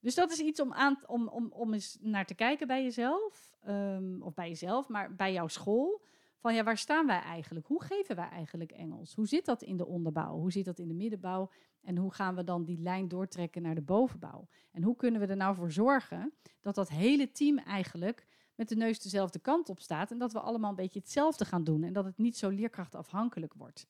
Dus 0.00 0.14
dat 0.14 0.30
is 0.30 0.38
iets 0.38 0.60
om, 0.60 0.72
aan, 0.72 0.98
om, 1.06 1.28
om, 1.28 1.52
om 1.52 1.74
eens 1.74 1.98
naar 2.00 2.26
te 2.26 2.34
kijken 2.34 2.66
bij 2.66 2.82
jezelf, 2.82 3.56
um, 3.68 4.22
of 4.22 4.34
bij 4.34 4.48
jezelf, 4.48 4.88
maar 4.88 5.14
bij 5.14 5.32
jouw 5.32 5.48
school 5.48 6.02
van 6.38 6.54
ja, 6.54 6.62
waar 6.62 6.78
staan 6.78 7.06
wij 7.06 7.20
eigenlijk? 7.20 7.66
Hoe 7.66 7.82
geven 7.82 8.16
wij 8.16 8.28
eigenlijk 8.28 8.72
Engels? 8.72 9.14
Hoe 9.14 9.26
zit 9.26 9.44
dat 9.44 9.62
in 9.62 9.76
de 9.76 9.86
onderbouw? 9.86 10.36
Hoe 10.36 10.52
zit 10.52 10.64
dat 10.64 10.78
in 10.78 10.88
de 10.88 10.94
middenbouw? 10.94 11.50
En 11.80 11.96
hoe 11.96 12.12
gaan 12.12 12.34
we 12.34 12.44
dan 12.44 12.64
die 12.64 12.78
lijn 12.78 13.08
doortrekken 13.08 13.62
naar 13.62 13.74
de 13.74 13.82
bovenbouw? 13.82 14.48
En 14.72 14.82
hoe 14.82 14.96
kunnen 14.96 15.20
we 15.20 15.26
er 15.26 15.36
nou 15.36 15.54
voor 15.54 15.72
zorgen 15.72 16.32
dat 16.60 16.74
dat 16.74 16.88
hele 16.88 17.32
team 17.32 17.58
eigenlijk 17.58 18.26
met 18.54 18.68
de 18.68 18.76
neus 18.76 19.00
dezelfde 19.00 19.38
kant 19.38 19.68
op 19.68 19.80
staat 19.80 20.10
en 20.10 20.18
dat 20.18 20.32
we 20.32 20.40
allemaal 20.40 20.70
een 20.70 20.76
beetje 20.76 21.00
hetzelfde 21.00 21.44
gaan 21.44 21.64
doen 21.64 21.82
en 21.82 21.92
dat 21.92 22.04
het 22.04 22.18
niet 22.18 22.36
zo 22.36 22.48
leerkrachtafhankelijk 22.48 23.54
wordt? 23.54 23.86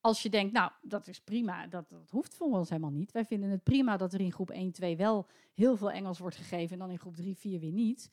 Als 0.00 0.22
je 0.22 0.30
denkt, 0.30 0.52
nou, 0.52 0.70
dat 0.82 1.06
is 1.06 1.20
prima, 1.20 1.66
dat, 1.66 1.88
dat 1.88 2.10
hoeft 2.10 2.34
voor 2.34 2.46
ons 2.46 2.68
helemaal 2.68 2.90
niet. 2.90 3.12
Wij 3.12 3.24
vinden 3.24 3.50
het 3.50 3.62
prima 3.62 3.96
dat 3.96 4.12
er 4.12 4.20
in 4.20 4.32
groep 4.32 4.50
1, 4.50 4.72
2 4.72 4.96
wel 4.96 5.26
heel 5.54 5.76
veel 5.76 5.90
Engels 5.90 6.18
wordt 6.18 6.36
gegeven 6.36 6.72
en 6.72 6.78
dan 6.78 6.90
in 6.90 6.98
groep 6.98 7.16
3, 7.16 7.36
4 7.36 7.60
weer 7.60 7.72
niet. 7.72 8.10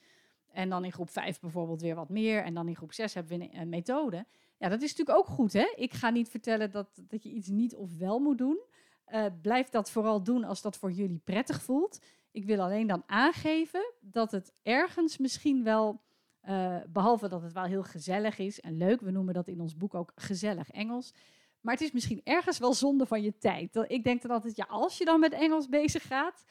En 0.55 0.69
dan 0.69 0.85
in 0.85 0.91
groep 0.91 1.09
5 1.09 1.39
bijvoorbeeld 1.39 1.81
weer 1.81 1.95
wat 1.95 2.09
meer. 2.09 2.43
En 2.43 2.53
dan 2.53 2.67
in 2.67 2.75
groep 2.75 2.93
6 2.93 3.13
hebben 3.13 3.39
we 3.39 3.49
een, 3.51 3.69
methode. 3.69 4.25
Ja, 4.57 4.69
dat 4.69 4.81
is 4.81 4.95
natuurlijk 4.95 5.17
ook 5.17 5.35
goed, 5.35 5.53
hè? 5.53 5.73
Ik 5.75 5.93
ga 5.93 6.09
niet 6.09 6.29
vertellen 6.29 6.71
dat, 6.71 6.87
dat 7.07 7.23
je 7.23 7.29
iets 7.29 7.47
niet 7.47 7.75
of 7.75 7.97
wel 7.97 8.19
moet 8.19 8.37
doen. 8.37 8.59
Uh, 9.07 9.25
blijf 9.41 9.69
dat 9.69 9.91
vooral 9.91 10.23
doen 10.23 10.43
als 10.43 10.61
dat 10.61 10.77
voor 10.77 10.91
jullie 10.91 11.21
prettig 11.23 11.61
voelt. 11.61 11.99
Ik 12.31 12.45
wil 12.45 12.61
alleen 12.61 12.87
dan 12.87 13.03
aangeven 13.05 13.93
dat 13.99 14.31
het 14.31 14.53
ergens 14.63 15.17
misschien 15.17 15.63
wel, 15.63 16.01
uh, 16.49 16.77
behalve 16.87 17.27
dat 17.27 17.41
het 17.41 17.53
wel 17.53 17.63
heel 17.63 17.83
gezellig 17.83 18.37
is 18.37 18.59
en 18.59 18.77
leuk, 18.77 19.01
we 19.01 19.11
noemen 19.11 19.33
dat 19.33 19.47
in 19.47 19.61
ons 19.61 19.77
boek 19.77 19.93
ook 19.93 20.11
gezellig 20.15 20.71
Engels. 20.71 21.13
Maar 21.61 21.73
het 21.73 21.83
is 21.83 21.91
misschien 21.91 22.21
ergens 22.23 22.57
wel 22.57 22.73
zonde 22.73 23.05
van 23.05 23.21
je 23.21 23.37
tijd. 23.37 23.85
Ik 23.87 24.03
denk 24.03 24.21
dan 24.21 24.31
altijd, 24.31 24.55
ja, 24.55 24.65
als 24.69 24.97
je 24.97 25.05
dan 25.05 25.19
met 25.19 25.33
Engels 25.33 25.69
bezig 25.69 26.07
gaat, 26.07 26.43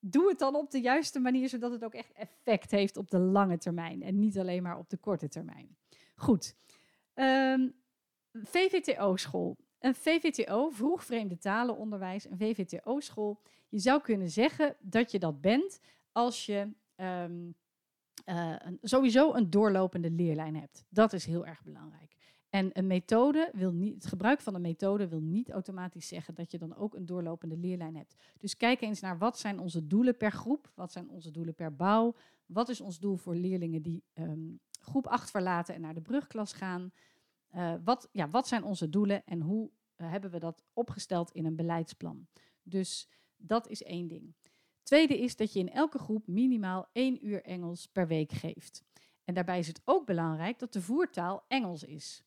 doe 0.00 0.28
het 0.28 0.38
dan 0.38 0.54
op 0.54 0.70
de 0.70 0.80
juiste 0.80 1.18
manier, 1.18 1.48
zodat 1.48 1.70
het 1.70 1.84
ook 1.84 1.94
echt 1.94 2.12
effect 2.12 2.70
heeft 2.70 2.96
op 2.96 3.10
de 3.10 3.18
lange 3.18 3.58
termijn 3.58 4.02
en 4.02 4.18
niet 4.18 4.38
alleen 4.38 4.62
maar 4.62 4.78
op 4.78 4.90
de 4.90 4.96
korte 4.96 5.28
termijn. 5.28 5.76
Goed. 6.14 6.56
Ehm, 7.14 7.68
VVTO-school. 8.32 9.56
Een 9.78 9.94
VVTO, 9.94 10.70
vroeg 10.70 11.04
vreemde 11.04 11.38
talenonderwijs, 11.38 12.24
een 12.24 12.38
VVTO-school. 12.38 13.40
Je 13.68 13.78
zou 13.78 14.00
kunnen 14.00 14.30
zeggen 14.30 14.76
dat 14.80 15.10
je 15.10 15.18
dat 15.18 15.40
bent 15.40 15.80
als 16.12 16.46
je 16.46 16.72
uh, 16.96 17.24
een, 18.24 18.78
sowieso 18.82 19.34
een 19.34 19.50
doorlopende 19.50 20.10
leerlijn 20.10 20.56
hebt. 20.56 20.84
Dat 20.88 21.12
is 21.12 21.24
heel 21.24 21.46
erg 21.46 21.62
belangrijk. 21.62 22.16
En 22.50 22.70
een 22.72 22.86
methode 22.86 23.50
wil 23.52 23.72
niet, 23.72 23.94
het 23.94 24.06
gebruik 24.06 24.40
van 24.40 24.54
een 24.54 24.60
methode 24.60 25.08
wil 25.08 25.20
niet 25.20 25.50
automatisch 25.50 26.08
zeggen 26.08 26.34
dat 26.34 26.50
je 26.50 26.58
dan 26.58 26.76
ook 26.76 26.94
een 26.94 27.06
doorlopende 27.06 27.56
leerlijn 27.56 27.96
hebt. 27.96 28.14
Dus 28.38 28.56
kijk 28.56 28.80
eens 28.80 29.00
naar 29.00 29.18
wat 29.18 29.38
zijn 29.38 29.58
onze 29.58 29.86
doelen 29.86 30.16
per 30.16 30.32
groep, 30.32 30.72
wat 30.74 30.92
zijn 30.92 31.08
onze 31.08 31.30
doelen 31.30 31.54
per 31.54 31.76
bouw, 31.76 32.14
wat 32.46 32.68
is 32.68 32.80
ons 32.80 32.98
doel 32.98 33.16
voor 33.16 33.34
leerlingen 33.34 33.82
die 33.82 34.04
um, 34.14 34.60
groep 34.70 35.06
8 35.06 35.30
verlaten 35.30 35.74
en 35.74 35.80
naar 35.80 35.94
de 35.94 36.00
brugklas 36.00 36.52
gaan. 36.52 36.92
Uh, 37.54 37.74
wat, 37.84 38.08
ja, 38.12 38.30
wat 38.30 38.48
zijn 38.48 38.64
onze 38.64 38.88
doelen 38.88 39.24
en 39.24 39.40
hoe 39.40 39.70
uh, 39.96 40.10
hebben 40.10 40.30
we 40.30 40.38
dat 40.38 40.64
opgesteld 40.72 41.30
in 41.30 41.44
een 41.44 41.56
beleidsplan? 41.56 42.26
Dus 42.62 43.08
dat 43.36 43.68
is 43.68 43.82
één 43.82 44.08
ding. 44.08 44.34
Tweede 44.82 45.18
is 45.18 45.36
dat 45.36 45.52
je 45.52 45.58
in 45.58 45.70
elke 45.70 45.98
groep 45.98 46.26
minimaal 46.26 46.88
één 46.92 47.26
uur 47.26 47.42
Engels 47.42 47.86
per 47.86 48.06
week 48.06 48.32
geeft. 48.32 48.84
En 49.24 49.34
daarbij 49.34 49.58
is 49.58 49.66
het 49.66 49.80
ook 49.84 50.06
belangrijk 50.06 50.58
dat 50.58 50.72
de 50.72 50.82
voertaal 50.82 51.44
Engels 51.48 51.84
is. 51.84 52.24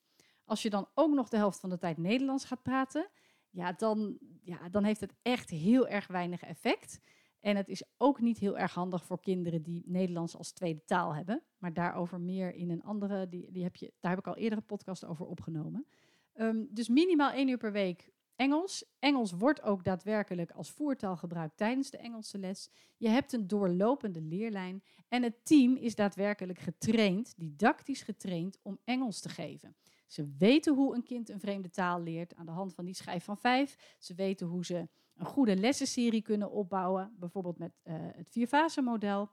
Als 0.53 0.61
je 0.61 0.69
dan 0.69 0.87
ook 0.93 1.13
nog 1.13 1.29
de 1.29 1.37
helft 1.37 1.59
van 1.59 1.69
de 1.69 1.77
tijd 1.77 1.97
Nederlands 1.97 2.45
gaat 2.45 2.61
praten, 2.63 3.09
ja, 3.49 3.71
dan, 3.71 4.17
ja, 4.41 4.69
dan 4.69 4.83
heeft 4.83 5.01
het 5.01 5.13
echt 5.21 5.49
heel 5.49 5.87
erg 5.87 6.07
weinig 6.07 6.43
effect. 6.43 6.99
En 7.39 7.55
het 7.55 7.67
is 7.67 7.83
ook 7.97 8.21
niet 8.21 8.37
heel 8.37 8.57
erg 8.57 8.73
handig 8.73 9.05
voor 9.05 9.19
kinderen 9.19 9.63
die 9.63 9.83
Nederlands 9.85 10.35
als 10.35 10.51
tweede 10.51 10.83
taal 10.85 11.15
hebben. 11.15 11.43
Maar 11.57 11.73
daarover 11.73 12.19
meer 12.19 12.55
in 12.55 12.69
een 12.69 12.83
andere, 12.83 13.29
die, 13.29 13.51
die 13.51 13.63
heb 13.63 13.75
je, 13.75 13.93
daar 13.99 14.11
heb 14.11 14.19
ik 14.19 14.27
al 14.27 14.35
eerder 14.35 14.57
een 14.57 14.65
podcast 14.65 15.05
over 15.05 15.25
opgenomen. 15.25 15.87
Um, 16.35 16.67
dus 16.71 16.87
minimaal 16.87 17.31
één 17.31 17.47
uur 17.47 17.57
per 17.57 17.71
week 17.71 18.11
Engels. 18.35 18.85
Engels 18.99 19.31
wordt 19.31 19.61
ook 19.61 19.83
daadwerkelijk 19.83 20.51
als 20.51 20.71
voertaal 20.71 21.17
gebruikt 21.17 21.57
tijdens 21.57 21.89
de 21.89 21.97
Engelse 21.97 22.37
les. 22.37 22.69
Je 22.97 23.09
hebt 23.09 23.33
een 23.33 23.47
doorlopende 23.47 24.21
leerlijn 24.21 24.83
en 25.07 25.23
het 25.23 25.45
team 25.45 25.75
is 25.75 25.95
daadwerkelijk 25.95 26.59
getraind, 26.59 27.33
didactisch 27.37 28.01
getraind, 28.01 28.59
om 28.61 28.79
Engels 28.83 29.19
te 29.19 29.29
geven. 29.29 29.75
Ze 30.13 30.33
weten 30.37 30.73
hoe 30.73 30.95
een 30.95 31.03
kind 31.03 31.29
een 31.29 31.39
vreemde 31.39 31.69
taal 31.69 32.01
leert 32.01 32.35
aan 32.35 32.45
de 32.45 32.51
hand 32.51 32.73
van 32.73 32.85
die 32.85 32.93
schijf 32.93 33.23
van 33.23 33.37
vijf. 33.37 33.95
Ze 33.99 34.13
weten 34.13 34.47
hoe 34.47 34.65
ze 34.65 34.87
een 35.15 35.25
goede 35.25 35.55
lessenserie 35.55 36.21
kunnen 36.21 36.51
opbouwen, 36.51 37.15
bijvoorbeeld 37.19 37.57
met 37.57 37.79
uh, 37.83 37.93
het 37.97 38.29
vierfase-model. 38.29 39.29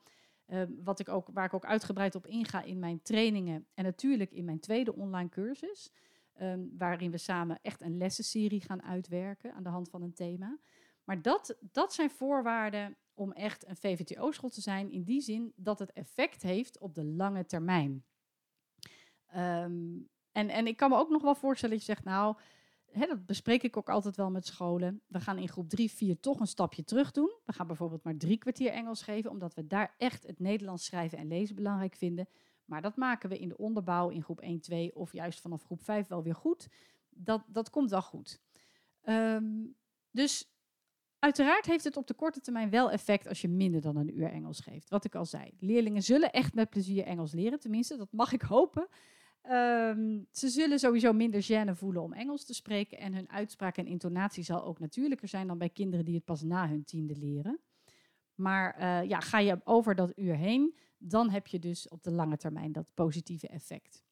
Uh, 0.46 0.62
wat 0.84 1.00
ik 1.00 1.08
ook, 1.08 1.28
waar 1.32 1.44
ik 1.44 1.54
ook 1.54 1.64
uitgebreid 1.64 2.14
op 2.14 2.26
inga 2.26 2.62
in 2.62 2.78
mijn 2.78 3.02
trainingen 3.02 3.66
en 3.74 3.84
natuurlijk 3.84 4.30
in 4.30 4.44
mijn 4.44 4.60
tweede 4.60 4.94
online 4.94 5.28
cursus. 5.28 5.92
Um, 6.40 6.74
waarin 6.78 7.10
we 7.10 7.18
samen 7.18 7.58
echt 7.62 7.80
een 7.80 7.96
lessenserie 7.96 8.60
gaan 8.60 8.82
uitwerken 8.82 9.54
aan 9.54 9.62
de 9.62 9.68
hand 9.68 9.90
van 9.90 10.02
een 10.02 10.14
thema. 10.14 10.58
Maar 11.04 11.22
dat, 11.22 11.56
dat 11.60 11.92
zijn 11.92 12.10
voorwaarden 12.10 12.96
om 13.14 13.32
echt 13.32 13.66
een 13.66 13.76
VVTO-school 13.76 14.50
te 14.50 14.60
zijn, 14.60 14.90
in 14.90 15.04
die 15.04 15.20
zin 15.20 15.52
dat 15.56 15.78
het 15.78 15.92
effect 15.92 16.42
heeft 16.42 16.78
op 16.78 16.94
de 16.94 17.04
lange 17.04 17.46
termijn. 17.46 18.04
Um, 19.36 20.08
en, 20.40 20.48
en 20.48 20.66
ik 20.66 20.76
kan 20.76 20.90
me 20.90 20.96
ook 20.96 21.10
nog 21.10 21.22
wel 21.22 21.34
voorstellen 21.34 21.76
dat 21.76 21.86
je 21.86 21.92
zegt, 21.92 22.04
nou, 22.04 22.36
hè, 22.90 23.06
dat 23.06 23.26
bespreek 23.26 23.62
ik 23.62 23.76
ook 23.76 23.88
altijd 23.88 24.16
wel 24.16 24.30
met 24.30 24.46
scholen. 24.46 25.02
We 25.06 25.20
gaan 25.20 25.38
in 25.38 25.48
groep 25.48 25.68
3, 25.68 25.90
4 25.90 26.20
toch 26.20 26.40
een 26.40 26.46
stapje 26.46 26.84
terug 26.84 27.10
doen. 27.10 27.32
We 27.44 27.52
gaan 27.52 27.66
bijvoorbeeld 27.66 28.04
maar 28.04 28.16
drie 28.16 28.38
kwartier 28.38 28.70
Engels 28.70 29.02
geven, 29.02 29.30
omdat 29.30 29.54
we 29.54 29.66
daar 29.66 29.94
echt 29.98 30.26
het 30.26 30.38
Nederlands 30.38 30.84
schrijven 30.84 31.18
en 31.18 31.28
lezen 31.28 31.54
belangrijk 31.54 31.94
vinden. 31.94 32.28
Maar 32.64 32.82
dat 32.82 32.96
maken 32.96 33.28
we 33.28 33.38
in 33.38 33.48
de 33.48 33.56
onderbouw 33.56 34.08
in 34.08 34.22
groep 34.22 34.40
1, 34.40 34.60
2 34.60 34.94
of 34.96 35.12
juist 35.12 35.40
vanaf 35.40 35.64
groep 35.64 35.82
5 35.82 36.06
wel 36.06 36.22
weer 36.22 36.34
goed. 36.34 36.68
Dat, 37.08 37.42
dat 37.46 37.70
komt 37.70 37.90
wel 37.90 38.02
goed. 38.02 38.40
Um, 39.04 39.76
dus 40.10 40.52
uiteraard 41.18 41.66
heeft 41.66 41.84
het 41.84 41.96
op 41.96 42.06
de 42.06 42.14
korte 42.14 42.40
termijn 42.40 42.70
wel 42.70 42.90
effect 42.90 43.28
als 43.28 43.40
je 43.40 43.48
minder 43.48 43.80
dan 43.80 43.96
een 43.96 44.18
uur 44.18 44.30
Engels 44.30 44.60
geeft. 44.60 44.88
Wat 44.88 45.04
ik 45.04 45.14
al 45.14 45.26
zei. 45.26 45.50
Leerlingen 45.58 46.02
zullen 46.02 46.32
echt 46.32 46.54
met 46.54 46.70
plezier 46.70 47.04
Engels 47.04 47.32
leren, 47.32 47.60
tenminste, 47.60 47.96
dat 47.96 48.12
mag 48.12 48.32
ik 48.32 48.42
hopen. 48.42 48.88
Um, 49.42 50.26
ze 50.32 50.48
zullen 50.48 50.78
sowieso 50.78 51.12
minder 51.12 51.42
gêne 51.42 51.74
voelen 51.74 52.02
om 52.02 52.12
Engels 52.12 52.44
te 52.44 52.54
spreken. 52.54 52.98
En 52.98 53.14
hun 53.14 53.30
uitspraak 53.30 53.76
en 53.76 53.86
intonatie 53.86 54.44
zal 54.44 54.64
ook 54.64 54.78
natuurlijker 54.78 55.28
zijn 55.28 55.46
dan 55.46 55.58
bij 55.58 55.70
kinderen 55.70 56.04
die 56.04 56.14
het 56.14 56.24
pas 56.24 56.42
na 56.42 56.68
hun 56.68 56.84
tiende 56.84 57.16
leren. 57.16 57.60
Maar 58.34 58.80
uh, 58.80 59.08
ja, 59.08 59.20
ga 59.20 59.38
je 59.38 59.60
over 59.64 59.94
dat 59.94 60.12
uur 60.16 60.36
heen, 60.36 60.76
dan 60.98 61.30
heb 61.30 61.46
je 61.46 61.58
dus 61.58 61.88
op 61.88 62.02
de 62.02 62.10
lange 62.10 62.36
termijn 62.36 62.72
dat 62.72 62.94
positieve 62.94 63.48
effect. 63.48 64.04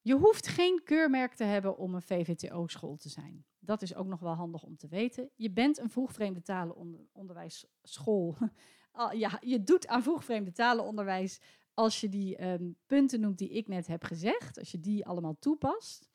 Je 0.00 0.14
hoeft 0.14 0.46
geen 0.46 0.80
keurmerk 0.84 1.34
te 1.34 1.44
hebben 1.44 1.76
om 1.76 1.94
een 1.94 2.02
VVTO-school 2.02 2.96
te 2.96 3.08
zijn. 3.08 3.44
Dat 3.58 3.82
is 3.82 3.94
ook 3.94 4.06
nog 4.06 4.20
wel 4.20 4.34
handig 4.34 4.62
om 4.62 4.76
te 4.76 4.88
weten. 4.88 5.30
Je 5.36 5.50
bent 5.50 5.78
een 5.78 5.90
vroegvreemde 5.90 6.42
talenonderwijsschool. 6.42 8.36
ja, 9.12 9.38
je 9.40 9.62
doet 9.62 9.86
aan 9.86 10.02
vroegvreemde 10.02 10.52
talenonderwijs 10.52 11.40
als 11.74 12.00
je 12.00 12.08
die 12.08 12.44
um, 12.44 12.76
punten 12.86 13.20
noemt 13.20 13.38
die 13.38 13.50
ik 13.50 13.68
net 13.68 13.86
heb 13.86 14.04
gezegd, 14.04 14.58
als 14.58 14.70
je 14.70 14.80
die 14.80 15.06
allemaal 15.06 15.36
toepast, 15.38 16.10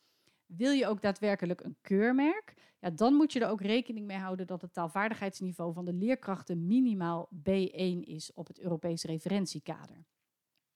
wil 0.45 0.71
je 0.71 0.87
ook 0.87 1.01
daadwerkelijk 1.01 1.61
een 1.61 1.77
keurmerk, 1.81 2.53
ja, 2.79 2.89
dan 2.89 3.13
moet 3.13 3.33
je 3.33 3.39
er 3.39 3.49
ook 3.49 3.61
rekening 3.61 4.05
mee 4.05 4.17
houden 4.17 4.47
dat 4.47 4.61
het 4.61 4.73
taalvaardigheidsniveau 4.73 5.73
van 5.73 5.85
de 5.85 5.93
leerkrachten 5.93 6.67
minimaal 6.67 7.29
B1 7.33 7.99
is 8.01 8.33
op 8.33 8.47
het 8.47 8.59
Europees 8.59 9.03
referentiekader. 9.03 10.05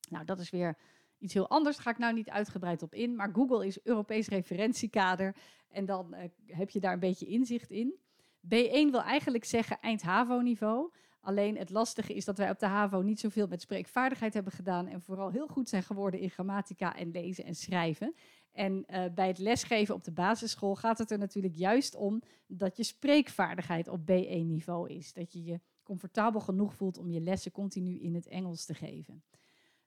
Nou, 0.10 0.26
dat 0.26 0.40
is 0.40 0.50
weer 0.50 0.78
iets 1.18 1.34
heel 1.34 1.50
anders, 1.50 1.76
daar 1.76 1.86
ga 1.86 1.92
ik 1.92 1.98
nou 1.98 2.14
niet 2.14 2.30
uitgebreid 2.30 2.82
op 2.82 2.94
in, 2.94 3.16
maar 3.16 3.34
Google 3.34 3.66
is 3.66 3.84
Europees 3.84 4.28
referentiekader 4.28 5.36
en 5.70 5.86
dan 5.86 6.16
uh, 6.16 6.24
heb 6.46 6.70
je 6.70 6.80
daar 6.80 6.94
een 6.94 7.00
beetje 7.00 7.26
inzicht 7.26 7.70
in. 7.70 8.00
B1 8.46 8.92
wil 8.92 9.02
eigenlijk 9.02 9.46
zeggen 9.46 9.80
eind-HAVO-niveau. 9.80 10.92
Alleen 11.22 11.58
het 11.58 11.70
lastige 11.70 12.13
is 12.13 12.25
dat 12.25 12.38
wij 12.38 12.50
op 12.50 12.60
de 12.60 12.66
HAVO 12.66 13.01
niet 13.01 13.20
zoveel 13.20 13.48
met 13.48 13.62
spreekvaardigheid 13.62 14.34
hebben 14.34 14.54
gedaan 14.54 14.88
en 14.88 15.01
vooral 15.01 15.30
heel 15.30 15.48
goed 15.48 15.70
zijn 15.70 15.84
geworden 15.84 16.20
in 16.20 16.30
grammatica 16.30 16.96
en 16.96 17.12
lezen 17.12 17.44
en 17.44 17.56
schrijven. 17.56 18.16
En 18.51 18.86
uh, 18.88 19.06
bij 19.16 19.28
het 19.28 19.38
lesgeven 19.38 19.96
op 19.96 20.04
de 20.04 20.12
basisschool 20.12 20.75
gaat 20.75 20.98
het 20.98 21.12
er 21.12 21.18
natuurlijk 21.18 21.56
juist 21.56 21.96
om 21.96 22.22
dat 22.48 22.78
je 22.78 22.84
spreekvaardigheid 22.84 23.88
op 23.88 24.00
B1-niveau 24.00 24.90
is. 24.90 25.13
Dat 25.13 25.34
je 25.34 25.44
je 25.44 25.60
comfortabel 25.84 26.40
genoeg 26.40 26.74
voelt 26.74 26.98
om 26.98 27.10
je 27.10 27.22
lessen 27.22 27.51
continu 27.51 28.00
in 28.00 28.16
het 28.16 28.28
Engels 28.28 28.66
te 28.66 28.74
geven. 28.74 29.24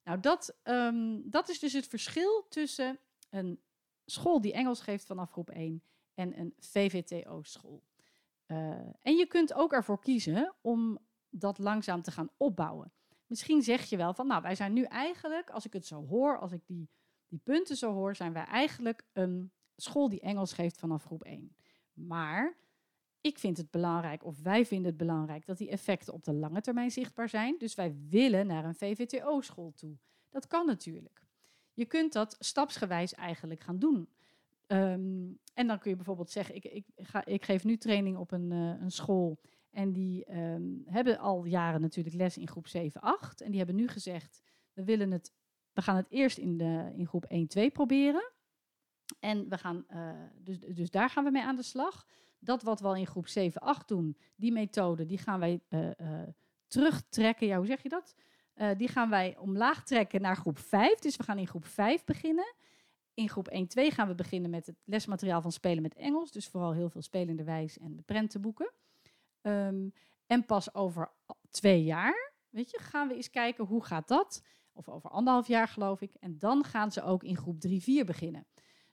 Nou, 0.04 0.20
dat, 0.20 0.56
um, 0.64 1.30
dat 1.30 1.48
is 1.48 1.58
dus 1.58 1.72
het 1.72 1.86
verschil 1.86 2.46
tussen 2.48 2.98
een 3.30 3.60
school 4.04 4.40
die 4.40 4.52
Engels 4.52 4.80
geeft 4.80 5.06
vanaf 5.06 5.30
groep 5.30 5.50
1 5.50 5.82
en 6.14 6.38
een 6.38 6.54
VVTO-school. 6.58 7.82
Uh, 8.46 8.56
en 9.02 9.16
je 9.16 9.26
kunt 9.26 9.54
ook 9.54 9.72
ervoor 9.72 10.00
kiezen 10.00 10.54
om 10.60 10.98
dat 11.40 11.58
langzaam 11.58 12.02
te 12.02 12.10
gaan 12.10 12.30
opbouwen. 12.36 12.92
Misschien 13.26 13.62
zeg 13.62 13.84
je 13.84 13.96
wel 13.96 14.14
van, 14.14 14.26
nou, 14.26 14.42
wij 14.42 14.54
zijn 14.54 14.72
nu 14.72 14.82
eigenlijk, 14.82 15.50
als 15.50 15.66
ik 15.66 15.72
het 15.72 15.86
zo 15.86 16.06
hoor, 16.06 16.38
als 16.38 16.52
ik 16.52 16.66
die, 16.66 16.88
die 17.28 17.40
punten 17.42 17.76
zo 17.76 17.92
hoor, 17.92 18.16
zijn 18.16 18.32
wij 18.32 18.44
eigenlijk 18.44 19.04
een 19.12 19.52
school 19.76 20.08
die 20.08 20.20
Engels 20.20 20.52
geeft 20.52 20.78
vanaf 20.78 21.04
groep 21.04 21.22
1. 21.22 21.56
Maar 21.92 22.56
ik 23.20 23.38
vind 23.38 23.56
het 23.56 23.70
belangrijk, 23.70 24.24
of 24.24 24.40
wij 24.42 24.66
vinden 24.66 24.86
het 24.86 24.96
belangrijk, 24.96 25.46
dat 25.46 25.58
die 25.58 25.68
effecten 25.68 26.12
op 26.12 26.24
de 26.24 26.32
lange 26.32 26.60
termijn 26.60 26.90
zichtbaar 26.90 27.28
zijn. 27.28 27.54
Dus 27.58 27.74
wij 27.74 27.94
willen 28.08 28.46
naar 28.46 28.64
een 28.64 28.74
VVTO-school 28.74 29.72
toe. 29.72 29.96
Dat 30.30 30.46
kan 30.46 30.66
natuurlijk. 30.66 31.22
Je 31.72 31.84
kunt 31.84 32.12
dat 32.12 32.36
stapsgewijs 32.38 33.14
eigenlijk 33.14 33.60
gaan 33.60 33.78
doen. 33.78 34.08
Um, 34.66 35.38
en 35.54 35.66
dan 35.66 35.78
kun 35.78 35.90
je 35.90 35.96
bijvoorbeeld 35.96 36.30
zeggen, 36.30 36.54
ik, 36.54 36.64
ik, 36.64 36.86
ga, 36.96 37.24
ik 37.24 37.44
geef 37.44 37.64
nu 37.64 37.76
training 37.76 38.16
op 38.16 38.30
een, 38.32 38.50
uh, 38.50 38.80
een 38.80 38.90
school 38.90 39.38
en 39.74 39.92
die 39.92 40.34
um, 40.36 40.82
hebben 40.86 41.18
al 41.18 41.44
jaren 41.44 41.80
natuurlijk 41.80 42.16
les 42.16 42.38
in 42.38 42.48
groep 42.48 42.66
7, 42.66 43.00
8. 43.00 43.40
En 43.40 43.48
die 43.48 43.56
hebben 43.56 43.76
nu 43.76 43.88
gezegd, 43.88 44.42
we, 44.72 44.84
willen 44.84 45.10
het, 45.10 45.32
we 45.72 45.82
gaan 45.82 45.96
het 45.96 46.06
eerst 46.08 46.38
in, 46.38 46.58
de, 46.58 46.92
in 46.96 47.06
groep 47.06 47.24
1, 47.24 47.46
2 47.46 47.70
proberen. 47.70 48.32
En 49.20 49.48
we 49.48 49.58
gaan, 49.58 49.84
uh, 49.90 50.10
dus, 50.38 50.58
dus 50.60 50.90
daar 50.90 51.10
gaan 51.10 51.24
we 51.24 51.30
mee 51.30 51.42
aan 51.42 51.56
de 51.56 51.62
slag. 51.62 52.06
Dat 52.38 52.62
wat 52.62 52.80
we 52.80 52.86
al 52.86 52.96
in 52.96 53.06
groep 53.06 53.26
7, 53.26 53.60
8 53.60 53.88
doen, 53.88 54.16
die 54.36 54.52
methode, 54.52 55.06
die 55.06 55.18
gaan 55.18 55.40
wij 55.40 55.60
uh, 55.68 55.90
uh, 56.00 56.22
terugtrekken. 56.66 57.46
Ja, 57.46 57.56
hoe 57.56 57.66
zeg 57.66 57.82
je 57.82 57.88
dat? 57.88 58.14
die 58.76 58.88
gaan 58.88 59.10
wij 59.10 59.36
omlaag 59.38 59.84
trekken 59.84 60.20
naar 60.20 60.36
groep 60.36 60.58
5. 60.58 60.98
Dus 60.98 61.16
we 61.16 61.22
gaan 61.22 61.38
in 61.38 61.46
groep 61.46 61.66
5 61.66 62.04
beginnen. 62.04 62.54
In 63.14 63.28
groep 63.28 63.48
1, 63.48 63.68
2 63.68 63.90
gaan 63.90 64.08
we 64.08 64.14
beginnen 64.14 64.50
met 64.50 64.66
het 64.66 64.76
lesmateriaal 64.84 65.42
van 65.42 65.52
spelen 65.52 65.82
met 65.82 65.94
Engels. 65.94 66.32
Dus 66.32 66.48
vooral 66.48 66.72
heel 66.72 66.90
veel 66.90 67.02
spelende 67.02 67.44
wijs 67.44 67.78
en 67.78 67.96
de 67.96 68.02
prentenboeken. 68.02 68.72
Um, 69.46 69.92
en 70.26 70.46
pas 70.46 70.74
over 70.74 71.12
twee 71.50 71.84
jaar, 71.84 72.32
weet 72.48 72.70
je, 72.70 72.78
gaan 72.78 73.08
we 73.08 73.14
eens 73.14 73.30
kijken 73.30 73.64
hoe 73.64 73.84
gaat 73.84 74.08
dat. 74.08 74.42
Of 74.72 74.88
over 74.88 75.10
anderhalf 75.10 75.46
jaar 75.46 75.68
geloof 75.68 76.00
ik. 76.00 76.14
En 76.20 76.38
dan 76.38 76.64
gaan 76.64 76.92
ze 76.92 77.02
ook 77.02 77.22
in 77.22 77.36
groep 77.36 77.60
3, 77.60 77.82
4 77.82 78.04
beginnen. 78.04 78.46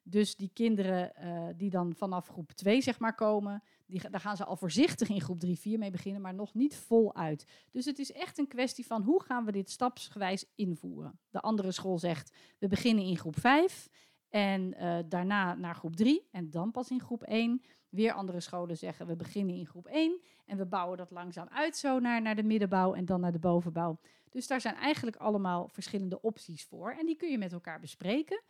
Dus 0.03 0.35
die 0.35 0.49
kinderen 0.53 1.13
uh, 1.23 1.47
die 1.57 1.69
dan 1.69 1.93
vanaf 1.95 2.27
groep 2.27 2.51
2 2.51 2.81
zeg 2.81 2.99
maar 2.99 3.15
komen, 3.15 3.63
die, 3.85 4.09
daar 4.09 4.21
gaan 4.21 4.37
ze 4.37 4.45
al 4.45 4.55
voorzichtig 4.55 5.09
in 5.09 5.21
groep 5.21 5.39
3, 5.39 5.59
4 5.59 5.79
mee 5.79 5.91
beginnen, 5.91 6.21
maar 6.21 6.33
nog 6.33 6.53
niet 6.53 6.75
voluit. 6.75 7.45
Dus 7.71 7.85
het 7.85 7.99
is 7.99 8.11
echt 8.11 8.37
een 8.37 8.47
kwestie 8.47 8.85
van 8.85 9.01
hoe 9.01 9.23
gaan 9.23 9.45
we 9.45 9.51
dit 9.51 9.69
stapsgewijs 9.69 10.45
invoeren. 10.55 11.19
De 11.29 11.39
andere 11.39 11.71
school 11.71 11.99
zegt, 11.99 12.35
we 12.59 12.67
beginnen 12.67 13.03
in 13.03 13.17
groep 13.17 13.39
5 13.39 13.89
en 14.31 14.73
uh, 14.79 14.97
daarna 15.05 15.55
naar 15.55 15.75
groep 15.75 15.95
3 15.95 16.27
en 16.31 16.49
dan 16.49 16.71
pas 16.71 16.89
in 16.89 16.99
groep 16.99 17.23
1. 17.23 17.61
Weer 17.89 18.13
andere 18.13 18.39
scholen 18.39 18.77
zeggen, 18.77 19.07
we 19.07 19.15
beginnen 19.15 19.55
in 19.55 19.65
groep 19.65 19.87
1 19.87 20.21
en 20.45 20.57
we 20.57 20.65
bouwen 20.65 20.97
dat 20.97 21.11
langzaam 21.11 21.47
uit 21.47 21.77
zo 21.77 21.99
naar, 21.99 22.21
naar 22.21 22.35
de 22.35 22.43
middenbouw 22.43 22.93
en 22.93 23.05
dan 23.05 23.19
naar 23.19 23.31
de 23.31 23.39
bovenbouw. 23.39 23.99
Dus 24.29 24.47
daar 24.47 24.61
zijn 24.61 24.75
eigenlijk 24.75 25.17
allemaal 25.17 25.67
verschillende 25.67 26.21
opties 26.21 26.65
voor 26.65 26.91
en 26.91 27.05
die 27.05 27.15
kun 27.15 27.31
je 27.31 27.37
met 27.37 27.53
elkaar 27.53 27.79
bespreken. 27.79 28.41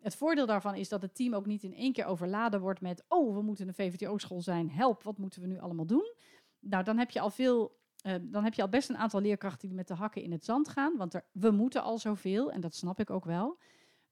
Het 0.00 0.16
voordeel 0.16 0.46
daarvan 0.46 0.74
is 0.74 0.88
dat 0.88 1.02
het 1.02 1.14
team 1.14 1.34
ook 1.34 1.46
niet 1.46 1.62
in 1.62 1.74
één 1.74 1.92
keer 1.92 2.04
overladen 2.04 2.60
wordt 2.60 2.80
met: 2.80 3.04
oh, 3.08 3.34
we 3.34 3.42
moeten 3.42 3.68
een 3.68 3.74
VVTO-school 3.74 4.42
zijn, 4.42 4.70
help, 4.70 5.02
wat 5.02 5.18
moeten 5.18 5.40
we 5.40 5.46
nu 5.46 5.58
allemaal 5.58 5.86
doen? 5.86 6.14
Nou, 6.58 6.84
dan 6.84 6.98
heb 6.98 7.10
je 7.10 7.20
al 7.20 7.30
veel. 7.30 7.82
Uh, 8.06 8.14
dan 8.20 8.44
heb 8.44 8.54
je 8.54 8.62
al 8.62 8.68
best 8.68 8.88
een 8.88 8.96
aantal 8.96 9.20
leerkrachten 9.20 9.68
die 9.68 9.76
met 9.76 9.88
de 9.88 9.94
hakken 9.94 10.22
in 10.22 10.32
het 10.32 10.44
zand 10.44 10.68
gaan. 10.68 10.96
Want 10.96 11.14
er, 11.14 11.24
we 11.32 11.50
moeten 11.50 11.82
al 11.82 11.98
zoveel 11.98 12.52
en 12.52 12.60
dat 12.60 12.74
snap 12.74 13.00
ik 13.00 13.10
ook 13.10 13.24
wel. 13.24 13.58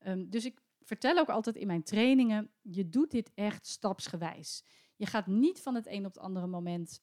Um, 0.07 0.31
dus 0.31 0.45
ik 0.45 0.61
vertel 0.85 1.19
ook 1.19 1.29
altijd 1.29 1.57
in 1.57 1.67
mijn 1.67 1.83
trainingen: 1.83 2.51
je 2.61 2.89
doet 2.89 3.11
dit 3.11 3.31
echt 3.35 3.67
stapsgewijs. 3.67 4.65
Je 4.97 5.07
gaat 5.07 5.27
niet 5.27 5.61
van 5.61 5.75
het 5.75 5.87
een 5.87 6.07
op 6.07 6.15
het 6.15 6.23
andere 6.23 6.47
moment 6.47 7.03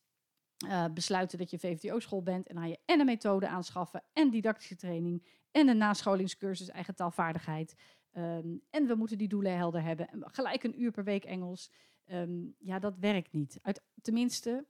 uh, 0.66 0.86
besluiten 0.94 1.38
dat 1.38 1.50
je 1.50 1.60
VVTO-school 1.60 2.24
bent 2.24 2.48
en 2.48 2.56
dan 2.56 2.70
je 2.70 2.80
en 2.86 3.00
een 3.00 3.06
methode 3.06 3.48
aanschaffen 3.48 4.04
en 4.14 4.30
didactische 4.30 4.76
training 4.76 5.28
en 5.52 5.68
een 5.68 5.78
nascholingscursus 5.78 6.70
eigen 6.70 6.96
taalvaardigheid. 6.96 7.76
Um, 8.14 8.62
en 8.70 8.88
we 8.88 8.96
moeten 8.96 9.18
die 9.18 9.28
doelen 9.28 9.56
helder 9.56 9.84
hebben. 9.84 10.08
gelijk 10.20 10.64
een 10.64 10.82
uur 10.82 10.92
per 10.92 11.04
week 11.04 11.26
Engels. 11.26 11.72
Um, 12.06 12.56
ja, 12.58 12.80
dat 12.80 12.98
werkt 12.98 13.32
niet. 13.32 13.60
Uit, 13.62 13.84
tenminste, 14.02 14.66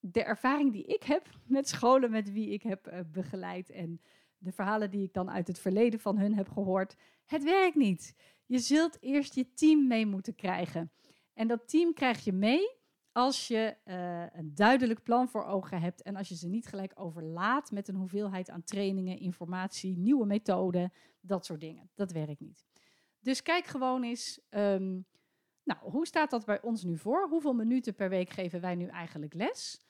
de 0.00 0.22
ervaring 0.22 0.72
die 0.72 0.84
ik 0.84 1.02
heb 1.02 1.28
met 1.46 1.68
scholen 1.68 2.10
met 2.10 2.32
wie 2.32 2.50
ik 2.50 2.62
heb 2.62 2.92
uh, 2.92 3.00
begeleid 3.12 3.70
en 3.70 4.00
de 4.38 4.52
verhalen 4.52 4.90
die 4.90 5.02
ik 5.02 5.12
dan 5.12 5.30
uit 5.30 5.46
het 5.46 5.58
verleden 5.58 6.00
van 6.00 6.18
hun 6.18 6.34
heb 6.34 6.48
gehoord, 6.48 6.96
het 7.24 7.44
werkt 7.44 7.76
niet. 7.76 8.14
Je 8.46 8.58
zult 8.58 9.02
eerst 9.02 9.34
je 9.34 9.52
team 9.54 9.86
mee 9.86 10.06
moeten 10.06 10.34
krijgen. 10.34 10.90
En 11.34 11.48
dat 11.48 11.68
team 11.68 11.92
krijg 11.92 12.24
je 12.24 12.32
mee 12.32 12.76
als 13.12 13.48
je 13.48 13.76
uh, 13.84 14.26
een 14.32 14.54
duidelijk 14.54 15.02
plan 15.02 15.28
voor 15.28 15.44
ogen 15.44 15.80
hebt 15.80 16.02
en 16.02 16.16
als 16.16 16.28
je 16.28 16.36
ze 16.36 16.48
niet 16.48 16.66
gelijk 16.66 16.92
overlaat 16.94 17.70
met 17.70 17.88
een 17.88 17.94
hoeveelheid 17.94 18.50
aan 18.50 18.64
trainingen, 18.64 19.18
informatie, 19.18 19.98
nieuwe 19.98 20.26
methoden, 20.26 20.92
dat 21.20 21.44
soort 21.44 21.60
dingen. 21.60 21.90
Dat 21.94 22.12
werkt 22.12 22.40
niet. 22.40 22.66
Dus 23.20 23.42
kijk 23.42 23.64
gewoon 23.64 24.02
eens, 24.02 24.40
um, 24.50 25.06
nou, 25.62 25.80
hoe 25.80 26.06
staat 26.06 26.30
dat 26.30 26.44
bij 26.44 26.62
ons 26.62 26.84
nu 26.84 26.96
voor? 26.96 27.28
Hoeveel 27.28 27.54
minuten 27.54 27.94
per 27.94 28.08
week 28.08 28.30
geven 28.30 28.60
wij 28.60 28.74
nu 28.74 28.86
eigenlijk 28.86 29.34
les? 29.34 29.80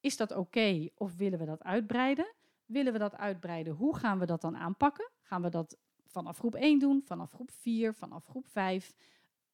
Is 0.00 0.16
dat 0.16 0.32
oké 0.32 0.88
of 0.94 1.16
willen 1.16 1.38
we 1.38 1.44
dat 1.44 1.62
uitbreiden? 1.62 2.34
Willen 2.64 2.92
we 2.92 2.98
dat 2.98 3.16
uitbreiden? 3.16 3.74
Hoe 3.74 3.96
gaan 3.96 4.18
we 4.18 4.26
dat 4.26 4.40
dan 4.40 4.56
aanpakken? 4.56 5.10
Gaan 5.22 5.42
we 5.42 5.48
dat 5.48 5.78
vanaf 6.14 6.38
groep 6.38 6.54
1 6.54 6.78
doen, 6.78 7.02
vanaf 7.04 7.32
groep 7.32 7.50
4, 7.50 7.94
vanaf 7.94 8.26
groep 8.26 8.46
5? 8.46 8.94